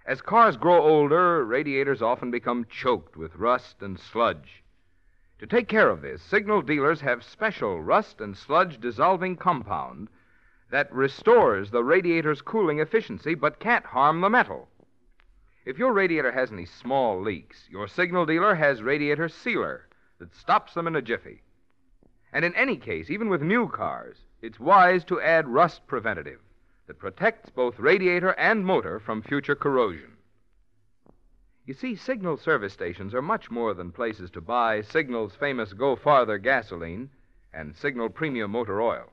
As 0.03 0.23
cars 0.23 0.57
grow 0.57 0.81
older, 0.81 1.45
radiators 1.45 2.01
often 2.01 2.31
become 2.31 2.65
choked 2.65 3.15
with 3.15 3.35
rust 3.35 3.83
and 3.83 3.99
sludge. 3.99 4.63
To 5.39 5.47
take 5.47 5.67
care 5.67 5.89
of 5.89 6.01
this, 6.01 6.21
signal 6.21 6.61
dealers 6.61 7.01
have 7.01 7.23
special 7.23 7.81
rust 7.81 8.21
and 8.21 8.37
sludge 8.37 8.79
dissolving 8.79 9.35
compound 9.35 10.07
that 10.71 10.91
restores 10.93 11.71
the 11.71 11.83
radiator's 11.83 12.41
cooling 12.41 12.79
efficiency 12.79 13.35
but 13.35 13.59
can't 13.59 13.85
harm 13.85 14.21
the 14.21 14.29
metal. 14.29 14.69
If 15.65 15.77
your 15.77 15.91
radiator 15.91 16.31
has 16.31 16.51
any 16.51 16.65
small 16.65 17.21
leaks, 17.21 17.67
your 17.69 17.87
signal 17.87 18.25
dealer 18.25 18.55
has 18.55 18.81
radiator 18.81 19.27
sealer 19.27 19.89
that 20.19 20.33
stops 20.33 20.73
them 20.73 20.87
in 20.87 20.95
a 20.95 21.01
jiffy. 21.01 21.43
And 22.31 22.45
in 22.45 22.55
any 22.55 22.77
case, 22.77 23.09
even 23.09 23.27
with 23.27 23.41
new 23.41 23.67
cars, 23.67 24.25
it's 24.41 24.59
wise 24.59 25.03
to 25.05 25.19
add 25.19 25.47
rust 25.47 25.85
preventative 25.87 26.39
that 26.87 26.99
protects 26.99 27.49
both 27.49 27.79
radiator 27.79 28.31
and 28.31 28.65
motor 28.65 28.99
from 28.99 29.21
future 29.21 29.55
corrosion. 29.55 30.14
You 31.65 31.73
see, 31.73 31.95
Signal 31.95 32.37
service 32.37 32.73
stations 32.73 33.15
are 33.15 33.23
much 33.23 33.49
more 33.49 33.73
than 33.73 33.91
places 33.91 34.29
to 34.31 34.41
buy 34.41 34.81
Signal's 34.81 35.35
famous 35.35 35.73
Go 35.73 35.95
Farther 35.95 36.37
gasoline 36.37 37.09
and 37.51 37.75
Signal 37.75 38.09
Premium 38.09 38.51
Motor 38.51 38.81
Oil. 38.81 39.11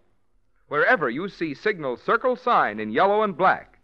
Wherever 0.69 1.09
you 1.09 1.31
see 1.31 1.55
Signal's 1.55 2.03
circle 2.03 2.37
sign 2.37 2.79
in 2.79 2.91
yellow 2.91 3.23
and 3.23 3.37
black, 3.37 3.79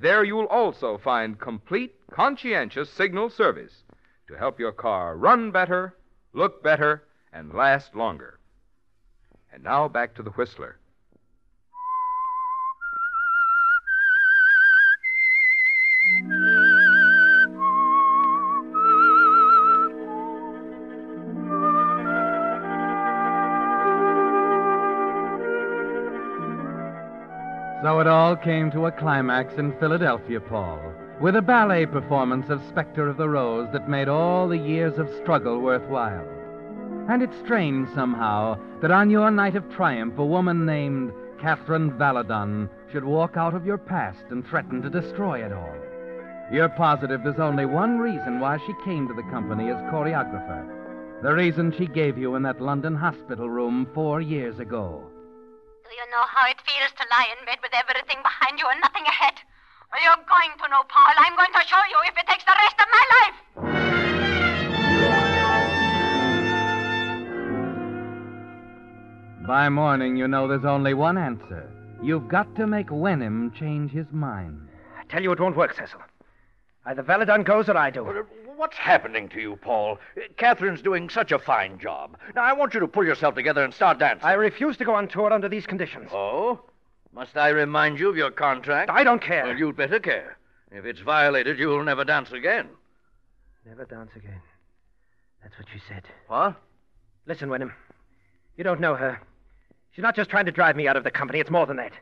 there 0.00 0.22
you'll 0.22 0.46
also 0.46 0.98
find 0.98 1.40
complete, 1.40 1.94
conscientious 2.12 2.88
Signal 2.90 3.28
service 3.28 3.82
to 4.28 4.34
help 4.38 4.60
your 4.60 4.72
car 4.72 5.16
run 5.16 5.50
better, 5.50 5.96
look 6.32 6.62
better, 6.62 7.02
and 7.32 7.52
last 7.52 7.96
longer. 7.96 8.38
And 9.52 9.64
now 9.64 9.88
back 9.88 10.14
to 10.14 10.22
the 10.22 10.30
Whistler. 10.30 10.78
It 28.02 28.08
all 28.08 28.34
came 28.34 28.68
to 28.68 28.86
a 28.86 28.90
climax 28.90 29.54
in 29.58 29.78
Philadelphia, 29.78 30.40
Paul, 30.40 30.92
with 31.20 31.36
a 31.36 31.40
ballet 31.40 31.86
performance 31.86 32.50
of 32.50 32.60
Spectre 32.68 33.08
of 33.08 33.16
the 33.16 33.28
Rose 33.28 33.68
that 33.72 33.88
made 33.88 34.08
all 34.08 34.48
the 34.48 34.58
years 34.58 34.98
of 34.98 35.08
struggle 35.22 35.60
worthwhile. 35.60 36.26
And 37.08 37.22
it's 37.22 37.38
strange 37.44 37.88
somehow 37.94 38.58
that 38.80 38.90
on 38.90 39.08
your 39.08 39.30
night 39.30 39.54
of 39.54 39.70
triumph, 39.70 40.18
a 40.18 40.26
woman 40.26 40.66
named 40.66 41.12
Catherine 41.40 41.92
Valadon 41.92 42.68
should 42.90 43.04
walk 43.04 43.36
out 43.36 43.54
of 43.54 43.64
your 43.64 43.78
past 43.78 44.24
and 44.30 44.44
threaten 44.44 44.82
to 44.82 44.90
destroy 44.90 45.44
it 45.44 45.52
all. 45.52 45.76
You're 46.52 46.70
positive 46.70 47.22
there's 47.22 47.38
only 47.38 47.66
one 47.66 48.00
reason 48.00 48.40
why 48.40 48.58
she 48.66 48.84
came 48.84 49.06
to 49.06 49.14
the 49.14 49.30
company 49.30 49.70
as 49.70 49.76
choreographer. 49.92 51.22
The 51.22 51.32
reason 51.32 51.72
she 51.78 51.86
gave 51.86 52.18
you 52.18 52.34
in 52.34 52.42
that 52.42 52.60
London 52.60 52.96
hospital 52.96 53.48
room 53.48 53.86
four 53.94 54.20
years 54.20 54.58
ago. 54.58 55.11
Do 55.92 55.98
you 55.98 56.08
know 56.10 56.24
how 56.24 56.48
it 56.48 56.56
feels 56.64 56.90
to 56.92 57.04
lie 57.10 57.28
in 57.38 57.44
bed 57.44 57.58
with 57.62 57.72
everything 57.74 58.16
behind 58.22 58.58
you 58.58 58.64
and 58.66 58.80
nothing 58.80 59.02
ahead? 59.04 59.34
Well, 59.92 60.00
you're 60.02 60.24
going 60.24 60.56
to 60.56 60.68
know, 60.70 60.84
Paul. 60.88 61.12
I'm 61.18 61.36
going 61.36 61.52
to 61.52 61.60
show 61.68 61.84
you 61.90 61.98
if 62.08 62.16
it 62.16 62.26
takes 62.26 62.44
the 62.44 62.56
rest 62.56 62.80
of 62.80 62.88
my 62.96 63.04
life. 63.12 63.36
By 69.46 69.68
morning, 69.68 70.16
you 70.16 70.26
know 70.28 70.48
there's 70.48 70.64
only 70.64 70.94
one 70.94 71.18
answer. 71.18 71.70
You've 72.02 72.26
got 72.26 72.56
to 72.56 72.66
make 72.66 72.86
Wenham 72.90 73.52
change 73.54 73.90
his 73.90 74.10
mind. 74.12 74.66
I 74.98 75.04
tell 75.12 75.22
you 75.22 75.30
it 75.32 75.40
won't 75.40 75.58
work, 75.58 75.74
Cecil. 75.74 76.00
Either 76.86 77.02
Valadon 77.02 77.44
goes 77.44 77.68
or 77.68 77.76
I 77.76 77.90
do. 77.90 78.24
What's 78.62 78.76
happening 78.76 79.28
to 79.30 79.40
you, 79.40 79.56
Paul? 79.56 79.98
Catherine's 80.36 80.82
doing 80.82 81.08
such 81.10 81.32
a 81.32 81.38
fine 81.40 81.80
job. 81.80 82.16
Now, 82.36 82.44
I 82.44 82.52
want 82.52 82.74
you 82.74 82.78
to 82.78 82.86
pull 82.86 83.04
yourself 83.04 83.34
together 83.34 83.64
and 83.64 83.74
start 83.74 83.98
dancing. 83.98 84.24
I 84.24 84.34
refuse 84.34 84.76
to 84.76 84.84
go 84.84 84.94
on 84.94 85.08
tour 85.08 85.32
under 85.32 85.48
these 85.48 85.66
conditions. 85.66 86.10
Oh? 86.12 86.60
Must 87.12 87.36
I 87.36 87.48
remind 87.48 87.98
you 87.98 88.08
of 88.08 88.16
your 88.16 88.30
contract? 88.30 88.88
I 88.88 89.02
don't 89.02 89.20
care. 89.20 89.46
Well, 89.46 89.56
you'd 89.56 89.76
better 89.76 89.98
care. 89.98 90.38
If 90.70 90.84
it's 90.84 91.00
violated, 91.00 91.58
you'll 91.58 91.82
never 91.82 92.04
dance 92.04 92.30
again. 92.30 92.68
Never 93.66 93.84
dance 93.84 94.12
again. 94.14 94.40
That's 95.42 95.58
what 95.58 95.66
she 95.72 95.80
said. 95.88 96.04
What? 96.28 96.54
Listen, 97.26 97.50
Wenham. 97.50 97.72
You 98.56 98.62
don't 98.62 98.80
know 98.80 98.94
her. 98.94 99.20
She's 99.90 100.04
not 100.04 100.14
just 100.14 100.30
trying 100.30 100.46
to 100.46 100.52
drive 100.52 100.76
me 100.76 100.86
out 100.86 100.96
of 100.96 101.02
the 101.02 101.10
company. 101.10 101.40
It's 101.40 101.50
more 101.50 101.66
than 101.66 101.78
that. 101.78 101.94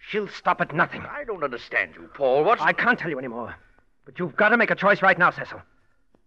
She'll 0.00 0.26
stop 0.26 0.60
at 0.60 0.74
nothing. 0.74 1.02
I 1.02 1.22
don't 1.22 1.44
understand 1.44 1.92
you, 1.94 2.10
Paul. 2.12 2.42
What's. 2.42 2.60
I 2.60 2.72
can't 2.72 2.98
tell 2.98 3.10
you 3.10 3.20
anymore. 3.20 3.54
But 4.04 4.18
you've 4.18 4.34
got 4.34 4.48
to 4.48 4.56
make 4.56 4.72
a 4.72 4.74
choice 4.74 5.00
right 5.00 5.16
now, 5.16 5.30
Cecil. 5.30 5.62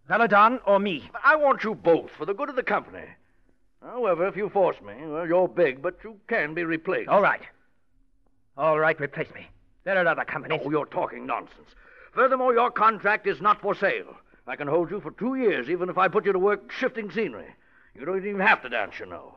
Valadon 0.09 0.59
or 0.65 0.79
me. 0.79 1.09
I 1.23 1.35
want 1.35 1.63
you 1.63 1.73
both 1.73 2.11
for 2.11 2.25
the 2.25 2.33
good 2.33 2.49
of 2.49 2.55
the 2.55 2.63
company. 2.63 3.05
However, 3.81 4.27
if 4.27 4.35
you 4.35 4.49
force 4.49 4.77
me, 4.81 4.93
well, 5.05 5.27
you're 5.27 5.47
big, 5.47 5.81
but 5.81 5.97
you 6.03 6.19
can 6.27 6.53
be 6.53 6.63
replaced. 6.63 7.09
All 7.09 7.21
right. 7.21 7.41
All 8.57 8.79
right, 8.79 8.99
replace 8.99 9.33
me. 9.33 9.47
There 9.83 9.97
are 9.97 10.07
other 10.07 10.25
companies. 10.25 10.61
Oh, 10.63 10.69
you're 10.69 10.85
talking 10.85 11.25
nonsense. 11.25 11.69
Furthermore, 12.13 12.53
your 12.53 12.71
contract 12.71 13.27
is 13.27 13.41
not 13.41 13.61
for 13.61 13.75
sale. 13.75 14.15
I 14.47 14.55
can 14.55 14.67
hold 14.67 14.91
you 14.91 14.99
for 15.01 15.11
two 15.11 15.35
years, 15.35 15.69
even 15.69 15.89
if 15.89 15.97
I 15.97 16.07
put 16.07 16.25
you 16.25 16.33
to 16.33 16.39
work 16.39 16.71
shifting 16.71 17.11
scenery. 17.11 17.53
You 17.93 18.05
don't 18.05 18.25
even 18.25 18.41
have 18.41 18.61
to 18.61 18.69
dance, 18.69 18.99
you 18.99 19.05
know. 19.05 19.35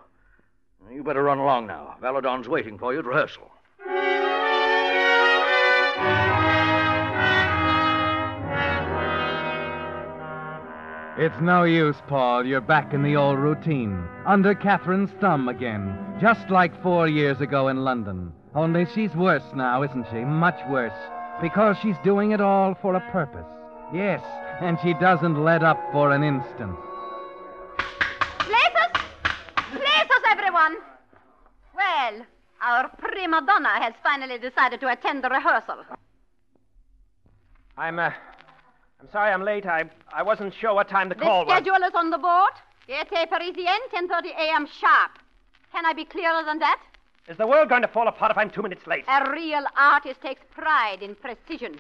You 0.90 1.02
better 1.02 1.22
run 1.22 1.38
along 1.38 1.66
now. 1.66 1.96
Valadon's 2.00 2.48
waiting 2.48 2.78
for 2.78 2.92
you 2.92 3.00
at 3.00 3.04
rehearsal. 3.04 3.50
It's 11.20 11.40
no 11.40 11.64
use, 11.64 11.96
Paul. 12.06 12.46
You're 12.46 12.60
back 12.60 12.94
in 12.94 13.02
the 13.02 13.16
old 13.16 13.40
routine. 13.40 14.06
Under 14.25 14.54
Catherine's 14.54 15.10
thumb 15.20 15.48
again. 15.48 15.98
Just 16.20 16.48
like 16.48 16.80
four 16.80 17.08
years 17.08 17.40
ago 17.40 17.66
in 17.66 17.78
London. 17.78 18.32
Only 18.54 18.87
she's 18.94 19.12
worse 19.16 19.42
now, 19.52 19.82
isn't 19.82 20.06
she? 20.12 20.18
Much 20.18 20.60
worse. 20.70 20.92
Because 21.42 21.76
she's 21.82 21.96
doing 22.04 22.30
it 22.30 22.40
all 22.40 22.76
for 22.80 22.94
a 22.94 23.10
purpose. 23.10 23.48
Yes, 23.92 24.22
and 24.60 24.78
she 24.80 24.94
doesn't 24.94 25.42
let 25.42 25.64
up 25.64 25.80
for 25.90 26.12
an 26.12 26.22
instant. 26.22 26.76
Places! 28.38 29.02
Places, 29.72 30.22
everyone! 30.30 30.76
Well, 31.75 32.26
our 32.62 32.88
prima 32.96 33.42
donna 33.44 33.80
has 33.82 33.94
finally 34.04 34.38
decided 34.38 34.78
to 34.82 34.92
attend 34.92 35.25
the 35.25 35.30
rehearsal. 35.30 35.82
I'm, 37.76 37.98
uh, 37.98 38.12
I'm 39.00 39.08
sorry 39.10 39.30
I'm 39.32 39.42
late. 39.42 39.66
I, 39.66 39.84
I 40.12 40.22
wasn't 40.22 40.52
sure 40.54 40.74
what 40.74 40.88
time 40.88 41.08
the 41.08 41.14
The 41.14 41.20
call 41.22 41.44
was. 41.46 41.52
schedule 41.54 41.76
is 41.86 41.94
on 41.94 42.10
the 42.10 42.18
board. 42.18 42.52
Gaîté 42.88 43.28
Parisienne, 43.28 43.80
10.30 43.92 44.26
a.m. 44.36 44.66
sharp. 44.80 45.18
Can 45.72 45.84
I 45.86 45.92
be 45.92 46.04
clearer 46.04 46.42
than 46.44 46.58
that? 46.60 46.80
Is 47.28 47.36
the 47.36 47.46
world 47.46 47.68
going 47.68 47.82
to 47.82 47.88
fall 47.88 48.08
apart 48.08 48.30
if 48.32 48.38
I'm 48.38 48.50
two 48.50 48.62
minutes 48.62 48.86
late? 48.86 49.04
A 49.06 49.30
real 49.30 49.62
artist 49.76 50.20
takes 50.22 50.40
pride 50.50 51.02
in 51.02 51.14
precision. 51.14 51.78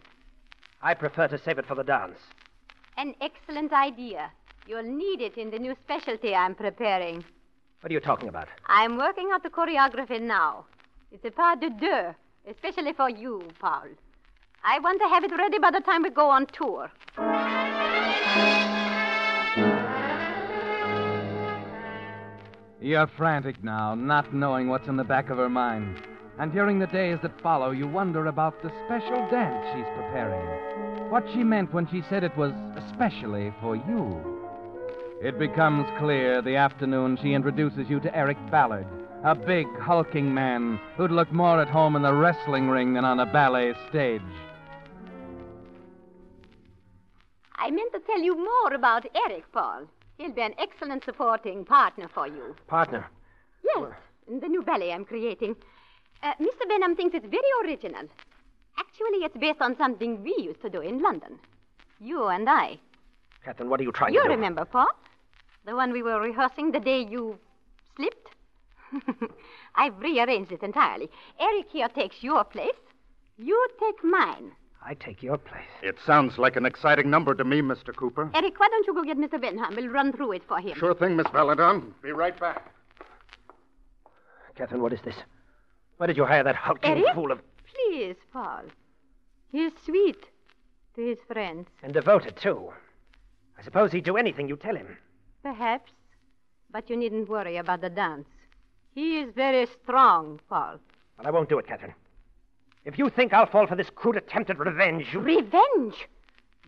I 0.82 0.94
prefer 0.94 1.26
to 1.28 1.38
save 1.38 1.58
it 1.58 1.66
for 1.66 1.74
the 1.74 1.82
dance. 1.82 2.18
An 2.98 3.14
excellent 3.20 3.72
idea. 3.72 4.30
You'll 4.66 4.82
need 4.82 5.22
it 5.22 5.38
in 5.38 5.50
the 5.50 5.58
new 5.58 5.74
specialty 5.82 6.34
I'm 6.34 6.54
preparing. 6.54 7.24
What 7.80 7.90
are 7.90 7.94
you 7.94 8.00
talking 8.00 8.28
about? 8.28 8.48
I'm 8.66 8.96
working 8.98 9.30
out 9.32 9.42
the 9.42 9.48
choreography 9.50 10.20
now. 10.20 10.66
It's 11.10 11.24
a 11.24 11.30
pas 11.30 11.56
de 11.58 11.70
deux, 11.70 12.14
especially 12.48 12.92
for 12.92 13.08
you, 13.08 13.42
Paul. 13.58 13.86
I 14.64 14.80
want 14.80 15.00
to 15.00 15.08
have 15.08 15.24
it 15.24 15.30
ready 15.36 15.58
by 15.58 15.70
the 15.70 15.80
time 15.80 16.02
we 16.02 16.10
go 16.10 16.28
on 16.28 16.46
tour. 16.46 16.90
You're 22.80 23.06
frantic 23.06 23.62
now, 23.62 23.94
not 23.94 24.34
knowing 24.34 24.68
what's 24.68 24.88
in 24.88 24.96
the 24.96 25.04
back 25.04 25.30
of 25.30 25.38
her 25.38 25.48
mind. 25.48 26.02
And 26.38 26.52
during 26.52 26.78
the 26.78 26.86
days 26.86 27.18
that 27.22 27.40
follow, 27.40 27.70
you 27.70 27.88
wonder 27.88 28.26
about 28.26 28.62
the 28.62 28.70
special 28.84 29.28
dance 29.30 29.66
she's 29.74 29.96
preparing. 29.96 31.10
What 31.10 31.24
she 31.32 31.42
meant 31.42 31.72
when 31.72 31.88
she 31.88 32.02
said 32.08 32.22
it 32.22 32.36
was 32.36 32.52
especially 32.76 33.52
for 33.60 33.74
you. 33.74 34.38
It 35.22 35.38
becomes 35.38 35.88
clear 35.98 36.40
the 36.40 36.56
afternoon 36.56 37.18
she 37.20 37.32
introduces 37.34 37.90
you 37.90 37.98
to 38.00 38.16
Eric 38.16 38.38
Ballard, 38.50 38.86
a 39.24 39.34
big, 39.34 39.66
hulking 39.80 40.32
man 40.32 40.78
who'd 40.96 41.10
look 41.10 41.32
more 41.32 41.60
at 41.60 41.68
home 41.68 41.96
in 41.96 42.02
the 42.02 42.14
wrestling 42.14 42.68
ring 42.68 42.94
than 42.94 43.04
on 43.04 43.18
a 43.18 43.26
ballet 43.26 43.74
stage. 43.88 44.22
I 47.58 47.70
meant 47.70 47.92
to 47.92 48.00
tell 48.00 48.20
you 48.20 48.36
more 48.36 48.74
about 48.74 49.06
Eric, 49.26 49.50
Paul. 49.52 49.86
He'll 50.16 50.32
be 50.32 50.42
an 50.42 50.54
excellent 50.58 51.04
supporting 51.04 51.64
partner 51.64 52.08
for 52.12 52.26
you. 52.26 52.54
Partner. 52.66 53.08
Yes, 53.64 53.92
in 54.28 54.40
the 54.40 54.48
new 54.48 54.62
ballet 54.62 54.92
I'm 54.92 55.04
creating. 55.04 55.56
Uh, 56.22 56.32
Mr. 56.40 56.68
Benham 56.68 56.96
thinks 56.96 57.14
it's 57.14 57.26
very 57.26 57.50
original. 57.64 58.02
Actually, 58.78 59.18
it's 59.24 59.36
based 59.36 59.60
on 59.60 59.76
something 59.76 60.22
we 60.22 60.34
used 60.38 60.60
to 60.62 60.70
do 60.70 60.80
in 60.80 61.02
London. 61.02 61.38
You 62.00 62.26
and 62.26 62.48
I. 62.48 62.78
Catherine, 63.44 63.70
what 63.70 63.80
are 63.80 63.84
you 63.84 63.92
trying 63.92 64.12
You 64.14 64.20
to 64.20 64.24
do? 64.24 64.30
You 64.30 64.36
remember, 64.36 64.64
Paul? 64.64 64.88
The 65.66 65.74
one 65.74 65.92
we 65.92 66.02
were 66.02 66.20
rehearsing 66.20 66.72
the 66.72 66.80
day 66.80 67.04
you 67.08 67.38
slipped? 67.96 68.28
I've 69.74 69.98
rearranged 69.98 70.52
it 70.52 70.62
entirely. 70.62 71.10
Eric 71.40 71.66
here 71.70 71.88
takes 71.88 72.22
your 72.22 72.44
place. 72.44 72.70
You 73.36 73.68
take 73.80 74.02
mine. 74.02 74.52
I 74.84 74.94
take 74.94 75.22
your 75.22 75.36
place. 75.38 75.62
It 75.82 75.96
sounds 76.06 76.38
like 76.38 76.56
an 76.56 76.64
exciting 76.64 77.10
number 77.10 77.34
to 77.34 77.44
me, 77.44 77.60
Mr. 77.60 77.94
Cooper. 77.94 78.30
Eric, 78.34 78.58
why 78.58 78.68
don't 78.68 78.86
you 78.86 78.94
go 78.94 79.02
get 79.04 79.18
Mr. 79.18 79.40
Benham? 79.40 79.74
We'll 79.76 79.88
run 79.88 80.12
through 80.12 80.32
it 80.32 80.42
for 80.46 80.60
him. 80.60 80.76
Sure 80.76 80.94
thing, 80.94 81.16
Miss 81.16 81.26
Valentine. 81.32 81.94
Be 82.02 82.12
right 82.12 82.38
back. 82.38 82.72
Catherine, 84.56 84.82
what 84.82 84.92
is 84.92 85.00
this? 85.04 85.16
Why 85.98 86.06
did 86.06 86.16
you 86.16 86.24
hire 86.24 86.42
that 86.44 86.54
hulking 86.56 86.90
Eric? 86.90 87.14
fool 87.14 87.32
of. 87.32 87.40
Please, 87.66 88.16
Paul. 88.32 88.62
He's 89.52 89.72
sweet 89.84 90.24
to 90.94 91.06
his 91.06 91.18
friends. 91.26 91.68
And 91.82 91.92
devoted, 91.92 92.36
too. 92.36 92.72
I 93.58 93.62
suppose 93.62 93.92
he'd 93.92 94.04
do 94.04 94.16
anything 94.16 94.48
you 94.48 94.56
tell 94.56 94.76
him. 94.76 94.96
Perhaps. 95.42 95.92
But 96.70 96.88
you 96.88 96.96
needn't 96.96 97.28
worry 97.28 97.56
about 97.56 97.80
the 97.80 97.90
dance. 97.90 98.28
He 98.94 99.18
is 99.20 99.32
very 99.34 99.66
strong, 99.82 100.40
Paul. 100.48 100.78
But 101.16 101.26
I 101.26 101.30
won't 101.30 101.48
do 101.48 101.58
it, 101.58 101.66
Catherine. 101.66 101.94
If 102.88 102.98
you 102.98 103.10
think 103.10 103.34
I'll 103.34 103.44
fall 103.44 103.66
for 103.66 103.76
this 103.76 103.90
crude 103.90 104.16
attempt 104.16 104.48
at 104.48 104.58
revenge, 104.58 105.08
you. 105.12 105.20
Revenge? 105.20 106.08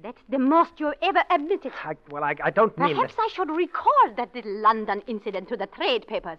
That's 0.03 0.21
the 0.29 0.39
most 0.39 0.79
you 0.79 0.93
ever 1.01 1.23
admitted. 1.31 1.73
I, 1.83 1.97
well, 2.11 2.23
I, 2.23 2.35
I 2.45 2.51
don't 2.51 2.77
mean 2.77 2.95
Perhaps 2.95 3.15
that. 3.15 3.23
I 3.23 3.29
should 3.33 3.49
recall 3.49 4.15
that 4.19 4.35
little 4.35 4.61
London 4.61 5.03
incident 5.07 5.49
to 5.49 5.57
the 5.57 5.67
trade 5.67 6.07
papers. 6.07 6.37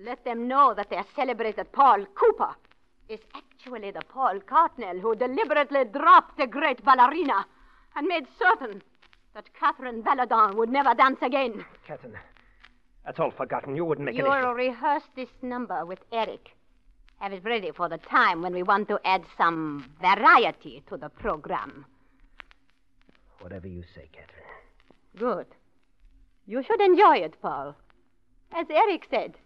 Let 0.00 0.24
them 0.24 0.48
know 0.48 0.74
that 0.74 0.90
their 0.90 1.04
celebrated 1.14 1.70
Paul 1.70 2.04
Cooper 2.16 2.56
is 3.08 3.20
actually 3.36 3.92
the 3.92 4.02
Paul 4.08 4.40
Cartnell 4.40 4.98
who 5.00 5.14
deliberately 5.14 5.84
dropped 5.84 6.36
the 6.36 6.48
great 6.48 6.84
ballerina 6.84 7.46
and 7.94 8.08
made 8.08 8.26
certain 8.36 8.82
that 9.34 9.48
Catherine 9.54 10.02
Valadon 10.02 10.56
would 10.56 10.70
never 10.70 10.92
dance 10.92 11.20
again. 11.22 11.64
Catherine, 11.86 12.18
that's 13.04 13.20
all 13.20 13.30
forgotten. 13.30 13.76
You 13.76 13.84
wouldn't 13.84 14.06
make 14.06 14.16
You'll 14.16 14.32
any. 14.32 14.52
rehearse 14.54 15.04
this 15.14 15.30
number 15.40 15.86
with 15.86 16.00
Eric. 16.10 16.50
Have 17.24 17.32
it 17.32 17.42
ready 17.42 17.70
for 17.74 17.88
the 17.88 17.96
time 17.96 18.42
when 18.42 18.52
we 18.52 18.62
want 18.62 18.86
to 18.88 19.00
add 19.02 19.24
some 19.38 19.90
variety 19.98 20.82
to 20.90 20.98
the 20.98 21.08
program. 21.08 21.86
Whatever 23.40 23.66
you 23.66 23.82
say, 23.94 24.10
Catherine. 24.12 24.44
Good. 25.16 25.46
You 26.46 26.62
should 26.62 26.82
enjoy 26.82 27.16
it, 27.16 27.40
Paul. 27.40 27.76
As 28.52 28.66
Eric 28.68 29.06
said, 29.10 29.36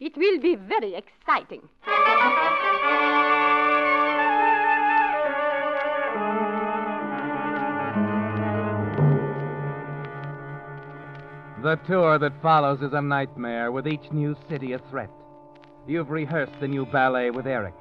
it 0.00 0.16
will 0.16 0.40
be 0.40 0.56
very 0.56 0.96
exciting. 0.96 1.68
The 11.62 11.76
tour 11.86 12.18
that 12.18 12.32
follows 12.42 12.82
is 12.82 12.92
a 12.94 13.00
nightmare, 13.00 13.70
with 13.70 13.86
each 13.86 14.10
new 14.10 14.34
city 14.48 14.72
a 14.72 14.80
threat. 14.90 15.10
You've 15.86 16.10
rehearsed 16.10 16.58
the 16.60 16.66
new 16.66 16.84
ballet 16.84 17.30
with 17.30 17.46
Eric, 17.46 17.74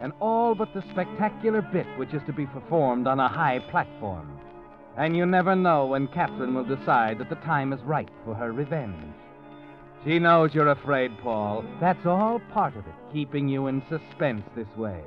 and 0.00 0.12
all 0.20 0.54
but 0.54 0.74
the 0.74 0.82
spectacular 0.90 1.62
bit 1.62 1.86
which 1.96 2.12
is 2.12 2.22
to 2.26 2.32
be 2.32 2.46
performed 2.46 3.06
on 3.06 3.20
a 3.20 3.28
high 3.28 3.60
platform. 3.70 4.38
And 4.96 5.16
you 5.16 5.24
never 5.24 5.54
know 5.54 5.86
when 5.86 6.08
Catherine 6.08 6.54
will 6.54 6.64
decide 6.64 7.18
that 7.18 7.28
the 7.28 7.36
time 7.36 7.72
is 7.72 7.80
right 7.82 8.08
for 8.24 8.34
her 8.34 8.52
revenge. 8.52 9.14
She 10.04 10.18
knows 10.18 10.52
you're 10.52 10.68
afraid, 10.68 11.16
Paul. 11.18 11.64
That's 11.80 12.04
all 12.04 12.40
part 12.52 12.76
of 12.76 12.86
it, 12.86 12.94
keeping 13.12 13.48
you 13.48 13.68
in 13.68 13.82
suspense 13.88 14.42
this 14.54 14.68
way. 14.76 15.00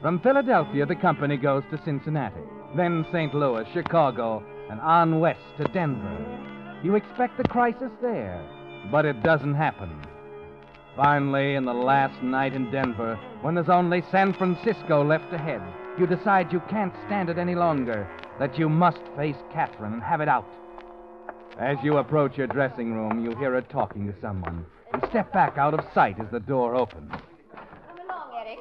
From 0.00 0.18
Philadelphia, 0.20 0.86
the 0.86 0.96
company 0.96 1.36
goes 1.36 1.62
to 1.70 1.82
Cincinnati, 1.84 2.40
then 2.74 3.06
St. 3.12 3.34
Louis, 3.34 3.66
Chicago, 3.72 4.42
and 4.70 4.80
on 4.80 5.20
west 5.20 5.40
to 5.58 5.64
Denver. 5.64 6.16
You 6.82 6.94
expect 6.94 7.36
the 7.36 7.48
crisis 7.48 7.90
there, 8.00 8.42
but 8.90 9.04
it 9.04 9.22
doesn't 9.22 9.54
happen. 9.54 9.90
Finally, 10.96 11.54
in 11.54 11.64
the 11.64 11.72
last 11.72 12.22
night 12.22 12.52
in 12.52 12.70
Denver, 12.70 13.18
when 13.42 13.54
there's 13.54 13.68
only 13.68 14.02
San 14.10 14.32
Francisco 14.32 15.04
left 15.04 15.32
ahead, 15.32 15.62
you 15.98 16.06
decide 16.06 16.52
you 16.52 16.60
can't 16.68 16.92
stand 17.06 17.30
it 17.30 17.38
any 17.38 17.54
longer, 17.54 18.08
that 18.38 18.58
you 18.58 18.68
must 18.68 19.00
face 19.16 19.36
Catherine 19.52 19.92
and 19.92 20.02
have 20.02 20.20
it 20.20 20.28
out. 20.28 20.46
As 21.58 21.76
you 21.82 21.98
approach 21.98 22.36
your 22.36 22.46
dressing 22.46 22.92
room, 22.94 23.24
you 23.24 23.36
hear 23.36 23.52
her 23.52 23.62
talking 23.62 24.06
to 24.10 24.20
someone. 24.20 24.64
You 24.94 25.00
step 25.10 25.32
back 25.32 25.58
out 25.58 25.74
of 25.74 25.84
sight 25.94 26.18
as 26.18 26.26
the 26.32 26.40
door 26.40 26.74
opens. 26.74 27.12
Come 27.12 27.98
along, 28.08 28.30
Eric. 28.34 28.58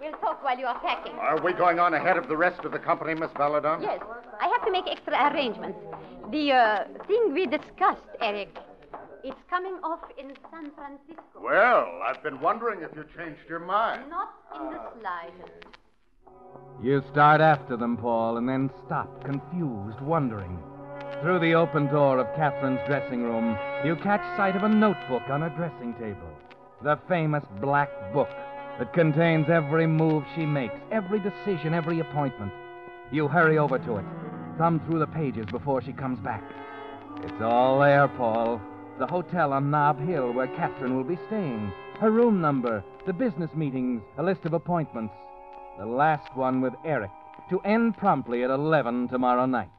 We'll 0.00 0.12
talk 0.12 0.42
while 0.42 0.58
you 0.58 0.66
are 0.66 0.78
packing. 0.80 1.12
Are 1.12 1.40
we 1.40 1.52
going 1.52 1.78
on 1.78 1.94
ahead 1.94 2.16
of 2.16 2.28
the 2.28 2.36
rest 2.36 2.64
of 2.64 2.72
the 2.72 2.78
company, 2.78 3.14
Miss 3.14 3.30
Valentine? 3.36 3.82
Yes, 3.82 4.00
I 4.40 4.48
have 4.48 4.64
to 4.64 4.72
make 4.72 4.86
extra 4.88 5.14
arrangements. 5.32 5.78
The 6.32 6.52
uh, 6.52 6.84
thing 7.06 7.32
we 7.32 7.46
discussed, 7.46 8.02
Eric, 8.20 8.56
it's 9.24 9.40
coming 9.50 9.74
off 9.82 10.00
in 10.18 10.32
San 10.50 10.70
Francisco. 10.72 11.40
Well, 11.42 12.00
I've 12.04 12.22
been 12.22 12.40
wondering 12.40 12.82
if 12.82 12.90
you 12.94 13.04
changed 13.16 13.40
your 13.48 13.60
mind. 13.60 14.08
Not 14.10 14.34
in 14.54 14.70
the 14.70 14.78
ah, 14.78 14.90
slightest. 15.00 15.66
You 16.82 17.02
start 17.10 17.40
after 17.40 17.76
them, 17.76 17.96
Paul, 17.96 18.36
and 18.36 18.48
then 18.48 18.70
stop, 18.86 19.24
confused, 19.24 20.00
wondering. 20.00 20.58
Through 21.22 21.40
the 21.40 21.54
open 21.54 21.86
door 21.86 22.18
of 22.18 22.26
Catherine's 22.36 22.80
dressing 22.86 23.22
room, 23.22 23.58
you 23.84 23.96
catch 23.96 24.22
sight 24.36 24.54
of 24.54 24.62
a 24.62 24.68
notebook 24.68 25.22
on 25.28 25.42
her 25.42 25.50
dressing 25.50 25.94
table. 25.94 26.30
The 26.82 26.98
famous 27.08 27.42
black 27.60 27.90
book 28.12 28.28
that 28.78 28.92
contains 28.92 29.48
every 29.48 29.86
move 29.86 30.22
she 30.36 30.46
makes, 30.46 30.76
every 30.92 31.18
decision, 31.18 31.74
every 31.74 31.98
appointment. 31.98 32.52
You 33.10 33.26
hurry 33.26 33.58
over 33.58 33.78
to 33.78 33.96
it, 33.96 34.04
thumb 34.58 34.80
through 34.86 35.00
the 35.00 35.06
pages 35.08 35.46
before 35.46 35.82
she 35.82 35.92
comes 35.92 36.20
back. 36.20 36.44
It's 37.24 37.42
all 37.42 37.80
there, 37.80 38.06
Paul. 38.06 38.60
The 38.98 39.06
hotel 39.06 39.52
on 39.52 39.70
Nob 39.70 40.04
Hill 40.08 40.32
where 40.32 40.48
Catherine 40.48 40.96
will 40.96 41.04
be 41.04 41.18
staying, 41.28 41.72
her 42.00 42.10
room 42.10 42.40
number, 42.40 42.82
the 43.06 43.12
business 43.12 43.54
meetings, 43.54 44.02
a 44.16 44.22
list 44.24 44.44
of 44.44 44.54
appointments. 44.54 45.14
The 45.78 45.86
last 45.86 46.36
one 46.36 46.60
with 46.60 46.72
Eric, 46.84 47.12
to 47.50 47.60
end 47.60 47.96
promptly 47.96 48.42
at 48.42 48.50
11 48.50 49.06
tomorrow 49.06 49.46
night. 49.46 49.70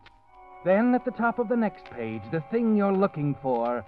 Then 0.64 0.96
at 0.96 1.04
the 1.04 1.12
top 1.12 1.38
of 1.38 1.50
the 1.50 1.58
next 1.58 1.84
page, 1.92 2.22
the 2.32 2.42
thing 2.50 2.78
you're 2.78 2.94
looking 2.94 3.36
for 3.42 3.86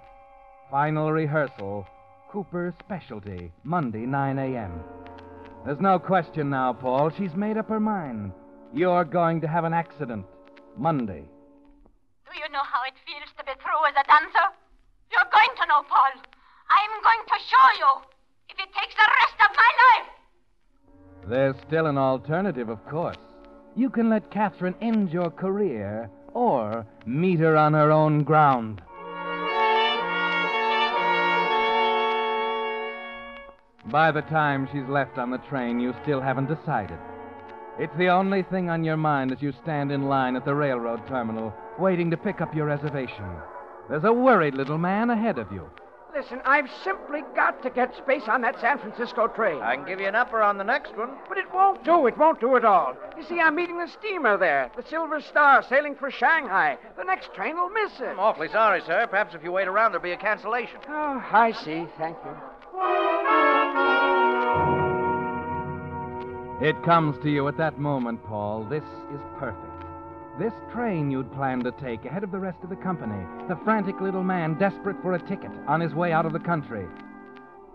final 0.70 1.10
rehearsal, 1.10 1.86
Cooper's 2.30 2.74
Specialty, 2.80 3.50
Monday, 3.64 4.04
9 4.04 4.38
a.m. 4.38 4.84
There's 5.64 5.80
no 5.80 5.98
question 5.98 6.50
now, 6.50 6.74
Paul. 6.74 7.08
She's 7.08 7.34
made 7.34 7.56
up 7.56 7.70
her 7.70 7.80
mind. 7.80 8.32
You're 8.74 9.04
going 9.04 9.40
to 9.40 9.48
have 9.48 9.64
an 9.64 9.72
accident. 9.72 10.26
Monday. 10.76 11.24
Do 12.26 12.38
you 12.38 12.52
know 12.52 12.64
how 12.64 12.82
it 12.86 12.94
feels 13.06 13.30
to 13.38 13.44
be 13.44 13.52
through 13.62 13.86
as 13.88 13.94
a 13.96 14.06
dancer? 14.06 14.61
You're 15.12 15.30
going 15.30 15.54
to 15.60 15.66
know, 15.68 15.82
Paul. 15.88 16.12
I'm 16.70 17.02
going 17.02 17.24
to 17.28 17.38
show 17.44 17.66
you 17.78 18.02
if 18.48 18.58
it 18.58 18.72
takes 18.72 18.94
the 18.94 19.08
rest 19.20 19.36
of 19.44 19.56
my 19.56 19.70
life. 19.84 20.08
There's 21.28 21.56
still 21.66 21.86
an 21.86 21.98
alternative, 21.98 22.68
of 22.70 22.84
course. 22.86 23.18
You 23.76 23.90
can 23.90 24.08
let 24.08 24.30
Catherine 24.30 24.74
end 24.80 25.12
your 25.12 25.30
career 25.30 26.10
or 26.32 26.86
meet 27.04 27.40
her 27.40 27.56
on 27.56 27.74
her 27.74 27.90
own 27.90 28.24
ground. 28.24 28.80
By 33.90 34.10
the 34.12 34.22
time 34.22 34.68
she's 34.72 34.88
left 34.88 35.18
on 35.18 35.30
the 35.30 35.38
train, 35.38 35.78
you 35.78 35.94
still 36.02 36.20
haven't 36.20 36.46
decided. 36.46 36.98
It's 37.78 37.96
the 37.98 38.08
only 38.08 38.42
thing 38.44 38.70
on 38.70 38.84
your 38.84 38.96
mind 38.96 39.32
as 39.32 39.42
you 39.42 39.52
stand 39.62 39.92
in 39.92 40.08
line 40.08 40.36
at 40.36 40.44
the 40.44 40.54
railroad 40.54 41.06
terminal, 41.06 41.52
waiting 41.78 42.10
to 42.10 42.16
pick 42.16 42.40
up 42.40 42.54
your 42.54 42.66
reservation. 42.66 43.24
There's 43.88 44.04
a 44.04 44.12
worried 44.12 44.54
little 44.54 44.78
man 44.78 45.10
ahead 45.10 45.38
of 45.38 45.52
you. 45.52 45.68
Listen, 46.14 46.42
I've 46.44 46.70
simply 46.84 47.22
got 47.34 47.62
to 47.62 47.70
get 47.70 47.96
space 47.96 48.24
on 48.28 48.42
that 48.42 48.60
San 48.60 48.78
Francisco 48.78 49.28
train. 49.28 49.62
I 49.62 49.76
can 49.76 49.86
give 49.86 49.98
you 49.98 50.06
an 50.06 50.14
upper 50.14 50.42
on 50.42 50.58
the 50.58 50.64
next 50.64 50.94
one. 50.94 51.10
But 51.26 51.38
it 51.38 51.46
won't 51.54 51.82
do. 51.84 52.06
It 52.06 52.18
won't 52.18 52.38
do 52.38 52.54
at 52.56 52.66
all. 52.66 52.94
You 53.16 53.24
see, 53.24 53.40
I'm 53.40 53.54
meeting 53.54 53.78
the 53.78 53.88
steamer 53.88 54.36
there, 54.36 54.70
the 54.76 54.82
Silver 54.82 55.22
Star, 55.22 55.62
sailing 55.62 55.94
for 55.94 56.10
Shanghai. 56.10 56.76
The 56.98 57.04
next 57.04 57.32
train 57.32 57.56
will 57.56 57.70
miss 57.70 57.92
it. 57.98 58.08
I'm 58.08 58.20
awfully 58.20 58.48
sorry, 58.48 58.82
sir. 58.82 59.06
Perhaps 59.08 59.34
if 59.34 59.42
you 59.42 59.52
wait 59.52 59.68
around, 59.68 59.92
there'll 59.92 60.02
be 60.02 60.12
a 60.12 60.16
cancellation. 60.18 60.80
Oh, 60.86 61.24
I 61.32 61.52
see. 61.52 61.86
Thank 61.96 62.18
you. 62.26 62.36
It 66.68 66.80
comes 66.84 67.18
to 67.22 67.30
you 67.30 67.48
at 67.48 67.56
that 67.56 67.78
moment, 67.78 68.22
Paul. 68.24 68.64
This 68.64 68.84
is 69.14 69.20
perfect. 69.38 69.66
This 70.38 70.52
train 70.72 71.10
you'd 71.10 71.30
planned 71.32 71.64
to 71.64 71.72
take 71.72 72.06
ahead 72.06 72.24
of 72.24 72.32
the 72.32 72.38
rest 72.38 72.58
of 72.62 72.70
the 72.70 72.76
company. 72.76 73.22
The 73.48 73.58
frantic 73.64 74.00
little 74.00 74.22
man 74.22 74.54
desperate 74.58 74.96
for 75.02 75.12
a 75.12 75.28
ticket 75.28 75.50
on 75.66 75.80
his 75.80 75.92
way 75.92 76.10
out 76.12 76.24
of 76.24 76.32
the 76.32 76.40
country. 76.40 76.86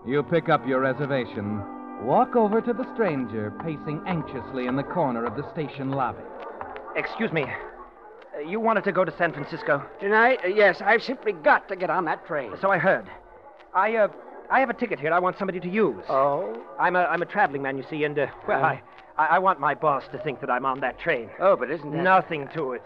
You 0.07 0.23
pick 0.23 0.49
up 0.49 0.65
your 0.67 0.79
reservation, 0.79 1.61
walk 2.03 2.35
over 2.35 2.59
to 2.61 2.73
the 2.73 2.91
stranger 2.95 3.51
pacing 3.63 4.01
anxiously 4.07 4.65
in 4.65 4.75
the 4.75 4.83
corner 4.83 5.23
of 5.23 5.35
the 5.35 5.47
station 5.51 5.91
lobby. 5.91 6.23
Excuse 6.95 7.31
me. 7.31 7.43
Uh, 7.43 8.39
you 8.39 8.59
wanted 8.59 8.83
to 8.85 8.91
go 8.91 9.05
to 9.05 9.15
San 9.17 9.33
Francisco? 9.33 9.85
Tonight? 9.99 10.39
Uh, 10.43 10.47
yes, 10.47 10.81
I've 10.81 11.03
simply 11.03 11.33
got 11.33 11.67
to 11.67 11.75
get 11.75 11.91
on 11.91 12.05
that 12.05 12.25
train. 12.25 12.53
So 12.59 12.71
I 12.71 12.79
heard. 12.79 13.07
I, 13.75 13.97
uh, 13.97 14.07
I 14.49 14.61
have 14.61 14.71
a 14.71 14.73
ticket 14.73 14.99
here 14.99 15.13
I 15.13 15.19
want 15.19 15.37
somebody 15.37 15.59
to 15.59 15.69
use. 15.69 16.03
Oh? 16.09 16.59
I'm 16.79 16.95
a, 16.95 17.01
I'm 17.03 17.21
a 17.21 17.25
traveling 17.25 17.61
man, 17.61 17.77
you 17.77 17.85
see, 17.87 18.03
and, 18.03 18.17
uh, 18.17 18.27
well, 18.47 18.63
I, 18.63 18.81
I, 19.17 19.25
I 19.25 19.39
want 19.39 19.59
my 19.59 19.73
boss 19.73 20.03
to 20.11 20.17
think 20.19 20.39
that 20.41 20.49
I'm 20.49 20.65
on 20.65 20.79
that 20.81 20.99
train. 20.99 21.29
Oh, 21.39 21.55
but 21.55 21.71
isn't 21.71 21.91
that... 21.91 22.03
Nothing 22.03 22.47
to 22.53 22.73
it. 22.73 22.83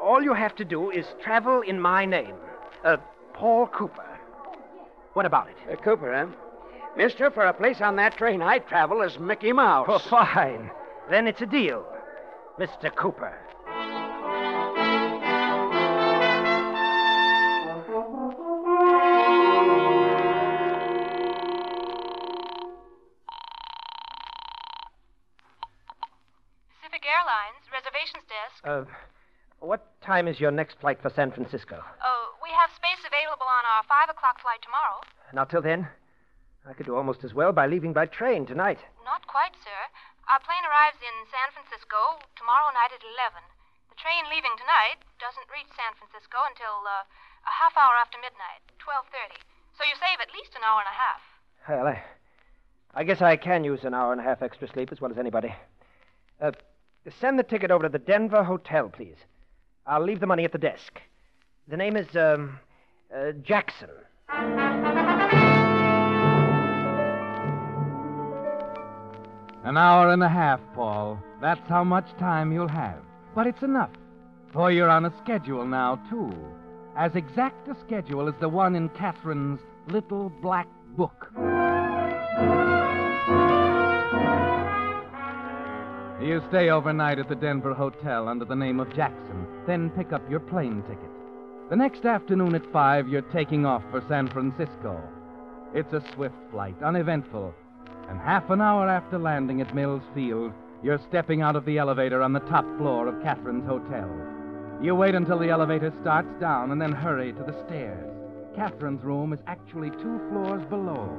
All 0.00 0.22
you 0.22 0.34
have 0.34 0.54
to 0.56 0.64
do 0.64 0.90
is 0.90 1.06
travel 1.22 1.62
in 1.62 1.80
my 1.80 2.04
name. 2.04 2.34
Uh, 2.84 2.98
Paul 3.32 3.66
Cooper. 3.68 4.18
What 5.14 5.26
about 5.26 5.48
it? 5.48 5.56
Uh, 5.70 5.76
Cooper, 5.76 6.12
eh? 6.12 6.26
Mister, 6.96 7.30
for 7.30 7.46
a 7.46 7.52
place 7.52 7.80
on 7.80 7.96
that 7.96 8.16
train, 8.16 8.42
I 8.42 8.58
travel 8.58 9.02
as 9.02 9.18
Mickey 9.18 9.52
Mouse. 9.52 9.86
Oh, 9.88 9.98
fine. 9.98 10.70
Then 11.10 11.26
it's 11.26 11.40
a 11.40 11.46
deal. 11.46 11.84
Mr. 12.58 12.94
Cooper. 12.94 13.36
Pacific 27.04 27.20
Airlines, 27.20 27.64
reservations 27.68 28.24
desk. 28.32 28.60
Uh, 28.64 28.88
what 29.60 29.84
time 30.00 30.24
is 30.24 30.40
your 30.40 30.50
next 30.50 30.80
flight 30.80 30.96
for 31.04 31.12
San 31.12 31.30
Francisco? 31.30 31.84
Oh, 32.00 32.32
we 32.40 32.48
have 32.56 32.72
space 32.72 33.04
available 33.04 33.44
on 33.44 33.64
our 33.68 33.84
5 33.84 34.08
o'clock 34.08 34.40
flight 34.40 34.64
tomorrow. 34.64 35.04
Not 35.36 35.52
till 35.52 35.60
then. 35.60 35.88
I 36.64 36.72
could 36.72 36.88
do 36.88 36.96
almost 36.96 37.20
as 37.20 37.36
well 37.36 37.52
by 37.52 37.68
leaving 37.68 37.92
by 37.92 38.08
train 38.08 38.48
tonight. 38.48 38.80
Not 39.04 39.28
quite, 39.28 39.52
sir. 39.60 39.80
Our 40.32 40.40
plane 40.40 40.64
arrives 40.64 40.96
in 41.04 41.28
San 41.28 41.52
Francisco 41.52 42.24
tomorrow 42.40 42.72
night 42.72 42.96
at 42.96 43.04
11. 43.04 43.36
The 43.92 44.00
train 44.00 44.24
leaving 44.32 44.56
tonight 44.56 45.04
doesn't 45.20 45.52
reach 45.52 45.68
San 45.76 45.92
Francisco 46.00 46.40
until 46.48 46.88
uh, 46.88 47.04
a 47.44 47.52
half 47.52 47.76
hour 47.76 48.00
after 48.00 48.16
midnight, 48.16 48.64
12.30. 48.80 49.44
So 49.76 49.84
you 49.84 49.92
save 50.00 50.24
at 50.24 50.32
least 50.32 50.56
an 50.56 50.64
hour 50.64 50.80
and 50.80 50.88
a 50.88 50.96
half. 50.96 51.20
Well, 51.68 51.84
I, 51.84 52.00
I 52.96 53.04
guess 53.04 53.20
I 53.20 53.36
can 53.36 53.60
use 53.60 53.84
an 53.84 53.92
hour 53.92 54.16
and 54.16 54.24
a 54.24 54.24
half 54.24 54.40
extra 54.40 54.72
sleep 54.72 54.88
as 54.88 55.04
well 55.04 55.12
as 55.12 55.20
anybody. 55.20 55.52
Uh, 56.40 56.56
send 57.10 57.38
the 57.38 57.42
ticket 57.42 57.70
over 57.70 57.84
to 57.84 57.88
the 57.88 57.98
Denver 57.98 58.42
Hotel, 58.44 58.88
please. 58.88 59.16
I'll 59.86 60.02
leave 60.02 60.20
the 60.20 60.26
money 60.26 60.44
at 60.44 60.52
the 60.52 60.58
desk. 60.58 61.00
The 61.68 61.76
name 61.76 61.96
is, 61.96 62.16
um, 62.16 62.58
uh, 63.14 63.32
Jackson. 63.42 63.90
An 69.64 69.76
hour 69.78 70.10
and 70.10 70.22
a 70.22 70.28
half, 70.28 70.60
Paul. 70.74 71.18
That's 71.40 71.68
how 71.68 71.84
much 71.84 72.10
time 72.18 72.52
you'll 72.52 72.68
have. 72.68 73.02
But 73.34 73.46
it's 73.46 73.62
enough. 73.62 73.90
For 74.52 74.70
you're 74.70 74.90
on 74.90 75.04
a 75.04 75.12
schedule 75.22 75.66
now, 75.66 75.96
too. 76.08 76.32
As 76.96 77.16
exact 77.16 77.68
a 77.68 77.74
schedule 77.80 78.28
as 78.28 78.34
the 78.40 78.48
one 78.48 78.76
in 78.76 78.88
Catherine's 78.90 79.60
little 79.88 80.30
black 80.40 80.68
book. 80.96 81.30
You 86.20 86.40
stay 86.48 86.70
overnight 86.70 87.18
at 87.18 87.28
the 87.28 87.34
Denver 87.34 87.74
Hotel 87.74 88.28
under 88.28 88.44
the 88.44 88.54
name 88.54 88.78
of 88.78 88.94
Jackson, 88.94 89.46
then 89.66 89.90
pick 89.90 90.12
up 90.12 90.22
your 90.30 90.38
plane 90.38 90.82
ticket. 90.82 91.10
The 91.70 91.76
next 91.76 92.04
afternoon 92.04 92.54
at 92.54 92.70
5, 92.72 93.08
you're 93.08 93.22
taking 93.22 93.66
off 93.66 93.82
for 93.90 94.02
San 94.08 94.28
Francisco. 94.28 95.02
It's 95.74 95.92
a 95.92 96.04
swift 96.14 96.36
flight, 96.52 96.80
uneventful. 96.82 97.52
And 98.08 98.20
half 98.20 98.48
an 98.50 98.60
hour 98.60 98.88
after 98.88 99.18
landing 99.18 99.60
at 99.60 99.74
Mills 99.74 100.04
Field, 100.14 100.52
you're 100.84 101.00
stepping 101.08 101.42
out 101.42 101.56
of 101.56 101.64
the 101.64 101.78
elevator 101.78 102.22
on 102.22 102.32
the 102.32 102.40
top 102.40 102.64
floor 102.78 103.08
of 103.08 103.20
Catherine's 103.22 103.66
hotel. 103.66 104.08
You 104.80 104.94
wait 104.94 105.16
until 105.16 105.38
the 105.38 105.48
elevator 105.48 105.92
starts 106.00 106.32
down 106.38 106.70
and 106.70 106.80
then 106.80 106.92
hurry 106.92 107.32
to 107.32 107.42
the 107.42 107.64
stairs. 107.66 108.10
Catherine's 108.54 109.02
room 109.02 109.32
is 109.32 109.40
actually 109.48 109.90
two 109.90 110.20
floors 110.30 110.64
below. 110.70 111.10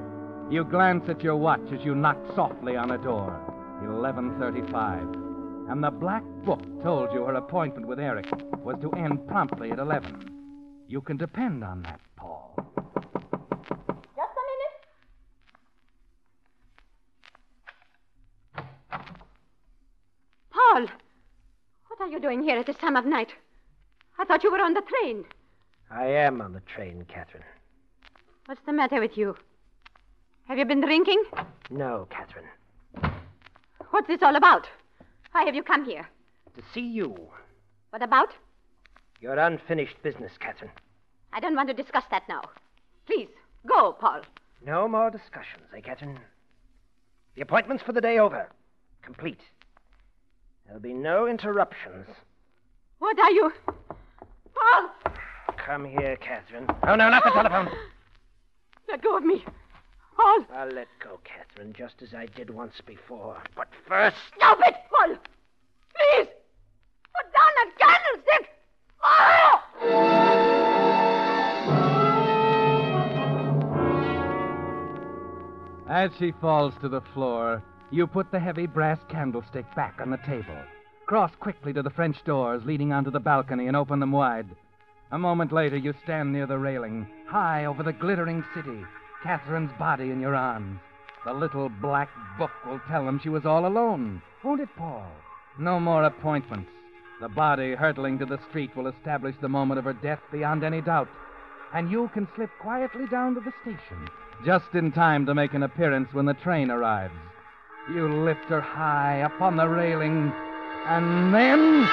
You 0.49 0.63
glance 0.63 1.09
at 1.09 1.21
your 1.21 1.35
watch 1.35 1.73
as 1.73 1.83
you 1.83 1.95
knock 1.95 2.17
softly 2.33 2.77
on 2.77 2.91
a 2.91 2.97
door. 2.97 3.54
11:35. 3.83 5.69
And 5.69 5.83
the 5.83 5.91
black 5.91 6.23
book 6.43 6.61
told 6.83 7.11
you 7.11 7.23
her 7.23 7.33
appointment 7.33 7.87
with 7.87 7.99
Eric 7.99 8.27
was 8.63 8.77
to 8.81 8.91
end 8.91 9.27
promptly 9.27 9.71
at 9.71 9.79
11. 9.79 10.31
You 10.87 11.01
can 11.01 11.17
depend 11.17 11.63
on 11.63 11.81
that, 11.83 11.99
Paul. 12.15 12.53
Just 14.15 14.35
a 14.37 14.43
minute. 14.51 14.75
Paul, 20.51 20.87
what 21.87 21.99
are 22.01 22.09
you 22.09 22.19
doing 22.19 22.43
here 22.43 22.57
at 22.57 22.67
this 22.67 22.77
time 22.77 22.95
of 22.95 23.05
night? 23.05 23.33
I 24.19 24.25
thought 24.25 24.43
you 24.43 24.51
were 24.51 24.61
on 24.61 24.75
the 24.75 24.81
train. 24.81 25.25
I 25.89 26.05
am 26.05 26.41
on 26.41 26.53
the 26.53 26.61
train, 26.61 27.05
Catherine. 27.07 27.43
What's 28.45 28.61
the 28.65 28.73
matter 28.73 28.99
with 28.99 29.17
you? 29.17 29.35
Have 30.47 30.59
you 30.59 30.65
been 30.65 30.81
drinking? 30.81 31.23
No, 31.71 32.07
Catherine. 32.11 32.45
What's 33.91 34.07
this 34.07 34.21
all 34.21 34.35
about? 34.35 34.67
Why 35.31 35.43
have 35.43 35.55
you 35.55 35.63
come 35.63 35.85
here? 35.85 36.07
To 36.55 36.61
see 36.73 36.81
you. 36.81 37.15
What 37.89 38.01
about? 38.01 38.29
Your 39.21 39.37
unfinished 39.37 40.01
business, 40.03 40.31
Catherine. 40.39 40.71
I 41.33 41.39
don't 41.39 41.55
want 41.55 41.69
to 41.69 41.73
discuss 41.73 42.03
that 42.11 42.23
now. 42.29 42.43
Please, 43.05 43.29
go, 43.67 43.93
Paul. 43.93 44.21
No 44.65 44.87
more 44.87 45.09
discussions, 45.09 45.65
eh, 45.75 45.81
Catherine? 45.81 46.19
The 47.35 47.41
appointment's 47.41 47.83
for 47.83 47.91
the 47.91 48.01
day 48.01 48.19
over. 48.19 48.49
Complete. 49.01 49.41
There'll 50.65 50.81
be 50.81 50.93
no 50.93 51.27
interruptions. 51.27 52.07
What 52.99 53.19
are 53.19 53.31
you. 53.31 53.51
Paul! 54.55 55.13
Come 55.57 55.85
here, 55.85 56.15
Catherine. 56.17 56.67
Oh, 56.83 56.95
no, 56.95 57.09
not 57.09 57.23
the 57.23 57.31
telephone. 57.31 57.69
Let 58.89 59.03
go 59.03 59.17
of 59.17 59.23
me. 59.23 59.43
Paul! 60.15 60.45
I'll 60.53 60.71
let 60.71 60.87
go, 60.99 61.19
Catherine, 61.23 61.73
just 61.77 62.01
as 62.01 62.13
I 62.13 62.25
did 62.27 62.49
once 62.49 62.75
before. 62.85 63.41
But 63.55 63.67
first. 63.87 64.17
Stop 64.35 64.59
it, 64.65 64.75
Paul! 64.89 65.15
Please! 65.95 66.27
Put 67.15 67.31
down 67.33 67.51
that 67.55 67.71
candlestick! 67.79 68.49
Paul! 69.01 69.61
As 75.89 76.11
she 76.17 76.31
falls 76.41 76.73
to 76.81 76.89
the 76.89 77.01
floor, 77.13 77.63
you 77.91 78.07
put 78.07 78.31
the 78.31 78.39
heavy 78.39 78.67
brass 78.67 78.99
candlestick 79.09 79.65
back 79.75 79.99
on 80.01 80.09
the 80.09 80.17
table. 80.17 80.57
Cross 81.05 81.31
quickly 81.39 81.71
to 81.73 81.83
the 81.83 81.89
French 81.89 82.23
doors 82.23 82.65
leading 82.65 82.91
onto 82.91 83.11
the 83.11 83.19
balcony 83.19 83.67
and 83.67 83.77
open 83.77 83.99
them 83.99 84.11
wide. 84.11 84.47
A 85.11 85.19
moment 85.19 85.51
later, 85.51 85.77
you 85.77 85.93
stand 86.03 86.33
near 86.33 86.47
the 86.47 86.57
railing, 86.57 87.07
high 87.27 87.65
over 87.65 87.83
the 87.83 87.93
glittering 87.93 88.43
city, 88.55 88.83
Catherine's 89.25 89.71
body 89.79 90.11
in 90.11 90.21
your 90.21 90.35
arms. 90.35 90.79
The 91.25 91.33
little 91.33 91.67
black 91.67 92.09
book 92.37 92.51
will 92.67 92.79
tell 92.87 93.03
them 93.05 93.19
she 93.23 93.29
was 93.29 93.43
all 93.43 93.65
alone. 93.65 94.21
Won't 94.43 94.61
it, 94.61 94.69
Paul? 94.77 95.07
No 95.57 95.79
more 95.79 96.03
appointments. 96.03 96.69
The 97.19 97.29
body 97.29 97.73
hurtling 97.73 98.19
to 98.19 98.25
the 98.27 98.37
street 98.49 98.75
will 98.75 98.85
establish 98.87 99.35
the 99.41 99.49
moment 99.49 99.79
of 99.79 99.85
her 99.85 99.93
death 99.93 100.19
beyond 100.31 100.63
any 100.63 100.79
doubt. 100.81 101.07
And 101.73 101.89
you 101.89 102.09
can 102.13 102.27
slip 102.35 102.51
quietly 102.61 103.07
down 103.07 103.33
to 103.33 103.39
the 103.41 103.51
station, 103.63 104.07
just 104.45 104.73
in 104.75 104.91
time 104.91 105.25
to 105.25 105.33
make 105.33 105.55
an 105.55 105.63
appearance 105.63 106.09
when 106.13 106.25
the 106.25 106.35
train 106.35 106.69
arrives. 106.69 107.13
You 107.91 108.07
lift 108.23 108.45
her 108.45 108.61
high 108.61 109.21
up 109.23 109.41
on 109.41 109.57
the 109.57 109.67
railing, 109.67 110.31
and 110.87 111.33
then. 111.33 111.89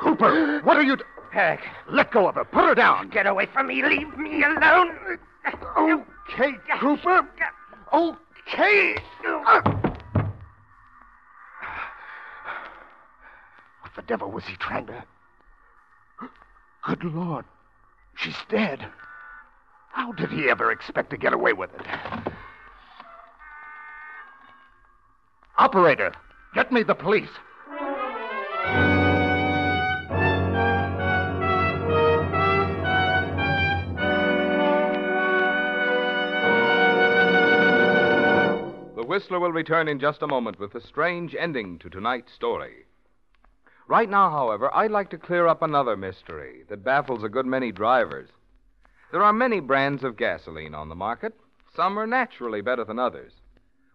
Cooper, 0.00 0.60
what 0.64 0.76
are 0.76 0.82
you. 0.82 0.96
D- 0.96 1.02
Eric, 1.32 1.60
Let 1.88 2.10
go 2.10 2.26
of 2.28 2.34
her. 2.34 2.44
Put 2.44 2.64
her 2.64 2.74
down. 2.74 3.08
get 3.10 3.26
away 3.26 3.46
from 3.52 3.68
me. 3.68 3.82
Leave 3.84 4.16
me 4.18 4.42
alone. 4.42 5.18
Oh. 5.76 6.04
Okay, 6.30 6.52
Cooper. 6.78 7.28
Okay. 7.92 8.96
What 13.80 13.94
the 13.94 14.02
devil 14.06 14.30
was 14.30 14.44
he 14.44 14.56
trying 14.56 14.86
to. 14.86 15.04
Good 16.84 17.04
Lord. 17.04 17.44
She's 18.16 18.36
dead. 18.48 18.86
How 19.92 20.12
did 20.12 20.30
he 20.30 20.50
ever 20.50 20.70
expect 20.70 21.10
to 21.10 21.16
get 21.16 21.32
away 21.32 21.52
with 21.52 21.70
it? 21.74 21.86
Operator, 25.58 26.12
get 26.54 26.70
me 26.70 26.82
the 26.82 26.94
police. 26.94 27.30
Whistler 39.06 39.38
will 39.38 39.52
return 39.52 39.86
in 39.86 40.00
just 40.00 40.22
a 40.22 40.26
moment 40.26 40.58
with 40.58 40.74
a 40.74 40.80
strange 40.80 41.34
ending 41.38 41.78
to 41.78 41.88
tonight's 41.88 42.32
story. 42.32 42.86
Right 43.86 44.10
now, 44.10 44.30
however, 44.30 44.74
I'd 44.74 44.90
like 44.90 45.10
to 45.10 45.18
clear 45.18 45.46
up 45.46 45.62
another 45.62 45.96
mystery 45.96 46.64
that 46.68 46.82
baffles 46.82 47.22
a 47.22 47.28
good 47.28 47.46
many 47.46 47.70
drivers. 47.70 48.30
There 49.12 49.22
are 49.22 49.32
many 49.32 49.60
brands 49.60 50.02
of 50.02 50.16
gasoline 50.16 50.74
on 50.74 50.88
the 50.88 50.96
market. 50.96 51.34
Some 51.74 51.96
are 51.98 52.06
naturally 52.06 52.60
better 52.60 52.84
than 52.84 52.98
others. 52.98 53.32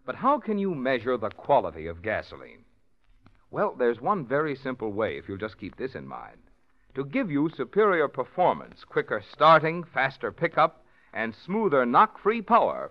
But 0.06 0.16
how 0.16 0.38
can 0.38 0.58
you 0.58 0.74
measure 0.74 1.18
the 1.18 1.28
quality 1.28 1.86
of 1.86 2.02
gasoline? 2.02 2.64
Well, 3.50 3.74
there's 3.78 4.00
one 4.00 4.24
very 4.24 4.56
simple 4.56 4.92
way, 4.92 5.18
if 5.18 5.28
you'll 5.28 5.36
just 5.36 5.58
keep 5.58 5.76
this 5.76 5.94
in 5.94 6.06
mind. 6.06 6.38
To 6.94 7.04
give 7.04 7.30
you 7.30 7.50
superior 7.50 8.08
performance, 8.08 8.82
quicker 8.84 9.22
starting, 9.30 9.84
faster 9.84 10.32
pickup, 10.32 10.86
and 11.12 11.34
smoother 11.34 11.84
knock 11.84 12.18
free 12.18 12.40
power, 12.40 12.90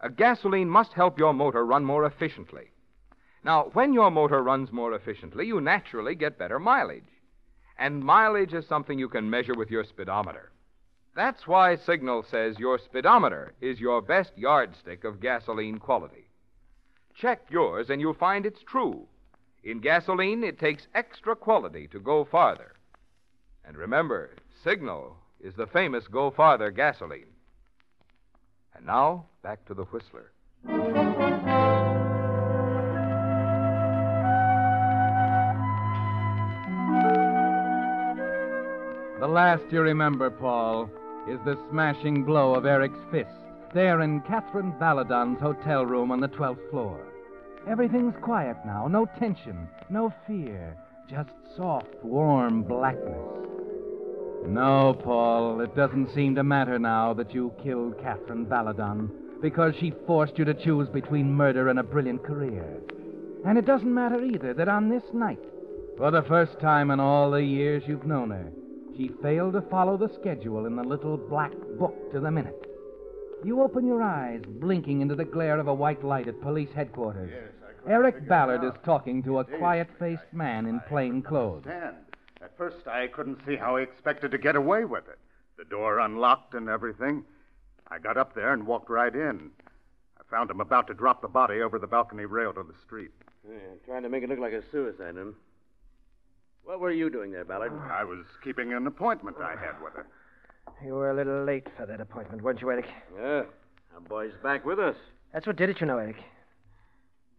a 0.00 0.08
gasoline 0.10 0.68
must 0.68 0.94
help 0.94 1.18
your 1.18 1.34
motor 1.34 1.64
run 1.64 1.84
more 1.84 2.04
efficiently. 2.04 2.70
Now, 3.44 3.70
when 3.72 3.92
your 3.92 4.10
motor 4.10 4.42
runs 4.42 4.72
more 4.72 4.94
efficiently, 4.94 5.46
you 5.46 5.60
naturally 5.60 6.14
get 6.14 6.38
better 6.38 6.58
mileage. 6.58 7.04
And 7.78 8.04
mileage 8.04 8.52
is 8.54 8.66
something 8.66 8.98
you 8.98 9.08
can 9.08 9.30
measure 9.30 9.54
with 9.54 9.70
your 9.70 9.84
speedometer. 9.84 10.52
That's 11.14 11.46
why 11.46 11.76
Signal 11.76 12.22
says 12.22 12.58
your 12.58 12.78
speedometer 12.78 13.54
is 13.60 13.80
your 13.80 14.00
best 14.00 14.32
yardstick 14.36 15.04
of 15.04 15.20
gasoline 15.20 15.78
quality. 15.78 16.28
Check 17.14 17.42
yours 17.50 17.90
and 17.90 18.00
you'll 18.00 18.14
find 18.14 18.46
it's 18.46 18.62
true. 18.62 19.06
In 19.62 19.80
gasoline, 19.80 20.44
it 20.44 20.58
takes 20.58 20.88
extra 20.94 21.36
quality 21.36 21.86
to 21.88 22.00
go 22.00 22.24
farther. 22.24 22.74
And 23.64 23.76
remember, 23.76 24.30
Signal 24.64 25.16
is 25.40 25.54
the 25.54 25.66
famous 25.66 26.06
Go 26.06 26.30
Farther 26.30 26.70
gasoline. 26.70 27.32
And 28.74 28.86
now, 28.86 29.26
back 29.42 29.64
to 29.66 29.74
the 29.74 29.84
Whistler. 29.84 30.32
The 39.18 39.26
last 39.26 39.62
you 39.70 39.80
remember, 39.80 40.30
Paul, 40.30 40.90
is 41.28 41.38
the 41.44 41.58
smashing 41.70 42.24
blow 42.24 42.54
of 42.54 42.66
Eric's 42.66 42.98
fist 43.10 43.30
there 43.72 44.00
in 44.00 44.20
Catherine 44.22 44.72
Valadon's 44.80 45.40
hotel 45.40 45.86
room 45.86 46.10
on 46.10 46.20
the 46.20 46.28
12th 46.28 46.70
floor. 46.70 47.06
Everything's 47.68 48.16
quiet 48.22 48.56
now. 48.66 48.88
No 48.88 49.06
tension, 49.18 49.68
no 49.90 50.12
fear. 50.26 50.76
Just 51.08 51.30
soft, 51.56 51.94
warm 52.02 52.62
blackness. 52.62 53.40
No, 54.46 54.94
Paul, 55.04 55.60
it 55.60 55.76
doesn't 55.76 56.14
seem 56.14 56.34
to 56.34 56.42
matter 56.42 56.78
now 56.78 57.12
that 57.14 57.34
you 57.34 57.52
killed 57.62 58.00
Catherine 58.00 58.46
Baladon 58.46 59.10
because 59.40 59.74
she 59.78 59.92
forced 60.06 60.38
you 60.38 60.44
to 60.44 60.54
choose 60.54 60.88
between 60.88 61.32
murder 61.32 61.68
and 61.68 61.78
a 61.78 61.82
brilliant 61.84 62.22
career. 62.22 62.80
And 63.46 63.56
it 63.56 63.64
doesn't 63.64 63.92
matter 63.92 64.22
either 64.22 64.52
that 64.54 64.68
on 64.68 64.88
this 64.88 65.04
night, 65.12 65.40
for 65.96 66.10
the 66.10 66.22
first 66.22 66.58
time 66.60 66.90
in 66.90 67.00
all 67.00 67.30
the 67.30 67.42
years 67.42 67.82
you've 67.86 68.06
known 68.06 68.30
her, 68.30 68.52
she 68.96 69.10
failed 69.22 69.54
to 69.54 69.62
follow 69.62 69.96
the 69.96 70.12
schedule 70.20 70.66
in 70.66 70.76
the 70.76 70.82
little 70.82 71.16
black 71.16 71.52
book 71.78 72.12
to 72.12 72.20
the 72.20 72.30
minute. 72.30 72.66
You 73.44 73.62
open 73.62 73.86
your 73.86 74.02
eyes, 74.02 74.42
blinking 74.46 75.00
into 75.00 75.14
the 75.14 75.24
glare 75.24 75.58
of 75.58 75.68
a 75.68 75.74
white 75.74 76.04
light 76.04 76.28
at 76.28 76.40
police 76.42 76.68
headquarters. 76.74 77.30
Yes, 77.32 77.70
Eric 77.88 78.28
Ballard 78.28 78.62
is 78.62 78.74
talking 78.84 79.22
to 79.22 79.38
a 79.38 79.44
quiet 79.44 79.88
faced 79.98 80.32
man 80.32 80.66
in 80.66 80.80
plain 80.88 81.22
clothes. 81.22 81.64
At 81.66 82.56
first, 82.58 82.86
I 82.86 83.06
couldn't 83.06 83.40
see 83.46 83.56
how 83.56 83.76
he 83.76 83.82
expected 83.82 84.30
to 84.32 84.38
get 84.38 84.56
away 84.56 84.84
with 84.84 85.08
it. 85.08 85.18
The 85.56 85.64
door 85.64 85.98
unlocked 85.98 86.52
and 86.54 86.68
everything. 86.68 87.24
I 87.90 87.98
got 87.98 88.16
up 88.16 88.34
there 88.34 88.52
and 88.52 88.66
walked 88.66 88.90
right 88.90 89.14
in. 89.14 89.50
I 90.18 90.22
found 90.30 90.50
him 90.50 90.60
about 90.60 90.86
to 90.86 90.94
drop 90.94 91.22
the 91.22 91.28
body 91.28 91.60
over 91.60 91.78
the 91.78 91.86
balcony 91.86 92.24
rail 92.24 92.52
to 92.52 92.62
the 92.62 92.74
street. 92.84 93.10
Yeah, 93.48 93.56
trying 93.86 94.02
to 94.02 94.08
make 94.08 94.22
it 94.22 94.28
look 94.28 94.38
like 94.38 94.52
a 94.52 94.62
suicide, 94.70 95.14
huh? 95.16 95.32
What 96.64 96.80
were 96.80 96.92
you 96.92 97.10
doing 97.10 97.32
there, 97.32 97.44
Ballard? 97.44 97.72
I 97.90 98.04
was 98.04 98.24
keeping 98.44 98.72
an 98.72 98.86
appointment 98.86 99.38
I 99.42 99.52
had 99.52 99.82
with 99.82 99.94
her. 99.94 100.06
You 100.84 100.94
were 100.94 101.10
a 101.10 101.14
little 101.14 101.44
late 101.44 101.66
for 101.76 101.86
that 101.86 102.00
appointment, 102.00 102.42
weren't 102.42 102.60
you, 102.60 102.70
Eric? 102.70 102.86
Yeah. 103.16 103.42
Our 103.94 104.00
boy's 104.08 104.32
back 104.42 104.64
with 104.64 104.78
us. 104.78 104.96
That's 105.32 105.46
what 105.46 105.56
did 105.56 105.70
it, 105.70 105.80
you 105.80 105.86
know, 105.86 105.98
Eric. 105.98 106.16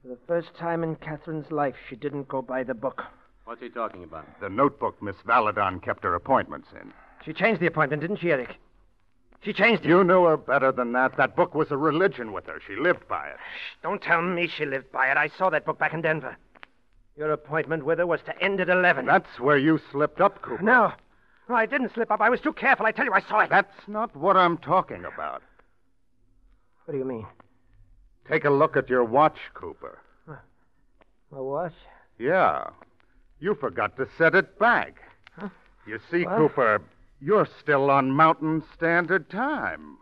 For 0.01 0.09
the 0.09 0.17
first 0.27 0.49
time 0.59 0.83
in 0.83 0.95
Catherine's 0.95 1.51
life, 1.51 1.75
she 1.89 1.95
didn't 1.95 2.27
go 2.27 2.41
by 2.41 2.63
the 2.63 2.73
book. 2.73 3.03
What's 3.45 3.61
he 3.61 3.69
talking 3.69 4.03
about? 4.03 4.25
The 4.41 4.49
notebook 4.49 5.01
Miss 5.01 5.15
Valadon 5.25 5.81
kept 5.81 6.03
her 6.03 6.15
appointments 6.15 6.67
in. 6.73 6.91
She 7.23 7.33
changed 7.33 7.61
the 7.61 7.67
appointment, 7.67 8.01
didn't 8.01 8.17
she, 8.19 8.31
Eric? 8.31 8.55
She 9.43 9.53
changed 9.53 9.83
it. 9.85 9.89
You 9.89 10.03
knew 10.03 10.25
her 10.25 10.37
better 10.37 10.71
than 10.71 10.91
that. 10.93 11.17
That 11.17 11.35
book 11.35 11.55
was 11.55 11.71
a 11.71 11.77
religion 11.77 12.31
with 12.31 12.45
her. 12.45 12.59
She 12.65 12.75
lived 12.75 13.07
by 13.07 13.27
it. 13.27 13.37
Shh, 13.37 13.81
don't 13.81 14.01
tell 14.01 14.21
me 14.21 14.47
she 14.47 14.65
lived 14.65 14.91
by 14.91 15.09
it. 15.09 15.17
I 15.17 15.29
saw 15.37 15.49
that 15.49 15.65
book 15.65 15.79
back 15.79 15.93
in 15.93 16.01
Denver. 16.01 16.37
Your 17.17 17.31
appointment 17.31 17.83
with 17.83 17.97
her 17.99 18.05
was 18.05 18.21
to 18.25 18.41
end 18.41 18.61
at 18.61 18.69
11. 18.69 19.05
That's 19.05 19.39
where 19.39 19.57
you 19.57 19.79
slipped 19.91 20.21
up, 20.21 20.41
Cooper. 20.41 20.63
No. 20.63 20.93
No, 21.49 21.55
I 21.55 21.65
didn't 21.65 21.93
slip 21.93 22.11
up. 22.11 22.21
I 22.21 22.29
was 22.29 22.39
too 22.39 22.53
careful. 22.53 22.85
I 22.85 22.91
tell 22.91 23.05
you, 23.05 23.13
I 23.13 23.21
saw 23.21 23.39
it. 23.39 23.49
That's 23.49 23.87
not 23.87 24.15
what 24.15 24.37
I'm 24.37 24.57
talking 24.57 25.05
about. 25.05 25.41
What 26.85 26.93
do 26.93 26.97
you 26.97 27.05
mean? 27.05 27.25
Take 28.29 28.45
a 28.45 28.49
look 28.49 28.77
at 28.77 28.89
your 28.89 29.03
watch, 29.03 29.37
Cooper. 29.53 29.99
My 30.27 31.39
watch? 31.39 31.73
Yeah. 32.19 32.69
You 33.39 33.55
forgot 33.55 33.97
to 33.97 34.07
set 34.17 34.35
it 34.35 34.59
back. 34.59 34.95
Huh? 35.37 35.49
You 35.87 35.99
see, 36.11 36.25
What? 36.25 36.37
Cooper, 36.37 36.81
you're 37.21 37.47
still 37.61 37.91
on 37.91 38.09
Mountain 38.11 38.63
Standard 38.75 39.29
Time. 39.29 39.97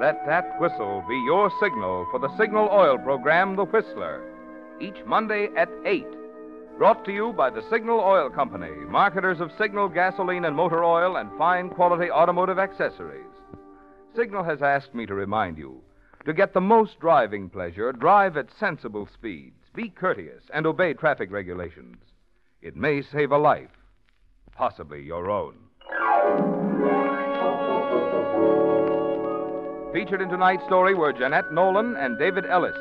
Let 0.00 0.24
that 0.26 0.60
whistle 0.60 1.04
be 1.08 1.16
your 1.24 1.50
signal 1.60 2.06
for 2.10 2.18
the 2.18 2.36
Signal 2.36 2.68
Oil 2.72 2.98
program, 2.98 3.56
The 3.56 3.64
Whistler, 3.64 4.22
each 4.80 5.04
Monday 5.06 5.48
at 5.56 5.68
8. 5.84 6.04
Brought 6.78 7.04
to 7.06 7.12
you 7.12 7.32
by 7.32 7.50
the 7.50 7.68
Signal 7.70 7.98
Oil 7.98 8.30
Company, 8.30 8.70
marketers 8.86 9.40
of 9.40 9.50
Signal 9.58 9.88
gasoline 9.88 10.44
and 10.44 10.54
motor 10.54 10.84
oil 10.84 11.16
and 11.16 11.28
fine 11.36 11.70
quality 11.70 12.08
automotive 12.08 12.60
accessories. 12.60 13.26
Signal 14.14 14.44
has 14.44 14.62
asked 14.62 14.94
me 14.94 15.04
to 15.06 15.14
remind 15.14 15.58
you 15.58 15.82
to 16.24 16.32
get 16.32 16.54
the 16.54 16.60
most 16.60 17.00
driving 17.00 17.48
pleasure, 17.48 17.90
drive 17.90 18.36
at 18.36 18.46
sensible 18.60 19.08
speeds, 19.12 19.56
be 19.74 19.88
courteous, 19.88 20.44
and 20.54 20.66
obey 20.66 20.94
traffic 20.94 21.32
regulations. 21.32 21.96
It 22.62 22.76
may 22.76 23.02
save 23.02 23.32
a 23.32 23.38
life, 23.38 23.76
possibly 24.52 25.02
your 25.02 25.30
own. 25.32 25.56
Featured 29.92 30.22
in 30.22 30.28
tonight's 30.28 30.64
story 30.66 30.94
were 30.94 31.12
Jeanette 31.12 31.52
Nolan 31.52 31.96
and 31.96 32.16
David 32.20 32.46
Ellis. 32.46 32.78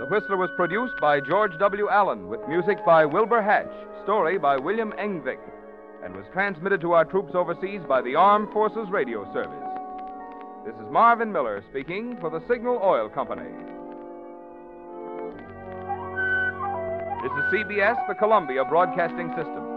The 0.00 0.06
Whistler 0.06 0.38
was 0.38 0.48
produced 0.56 0.94
by 0.98 1.20
George 1.20 1.52
W. 1.58 1.90
Allen 1.90 2.28
with 2.28 2.40
music 2.48 2.78
by 2.86 3.04
Wilbur 3.04 3.42
Hatch, 3.42 3.68
story 4.02 4.38
by 4.38 4.56
William 4.56 4.92
Engvick, 4.92 5.38
and 6.02 6.16
was 6.16 6.24
transmitted 6.32 6.80
to 6.80 6.92
our 6.92 7.04
troops 7.04 7.34
overseas 7.34 7.82
by 7.86 8.00
the 8.00 8.14
Armed 8.14 8.50
Forces 8.50 8.88
Radio 8.88 9.30
Service. 9.34 9.52
This 10.64 10.74
is 10.76 10.90
Marvin 10.90 11.30
Miller 11.30 11.62
speaking 11.68 12.16
for 12.18 12.30
the 12.30 12.40
Signal 12.48 12.80
Oil 12.82 13.10
Company. 13.10 13.50
This 17.20 17.32
is 17.36 17.52
CBS, 17.52 18.00
the 18.08 18.14
Columbia 18.14 18.64
Broadcasting 18.64 19.28
System. 19.36 19.69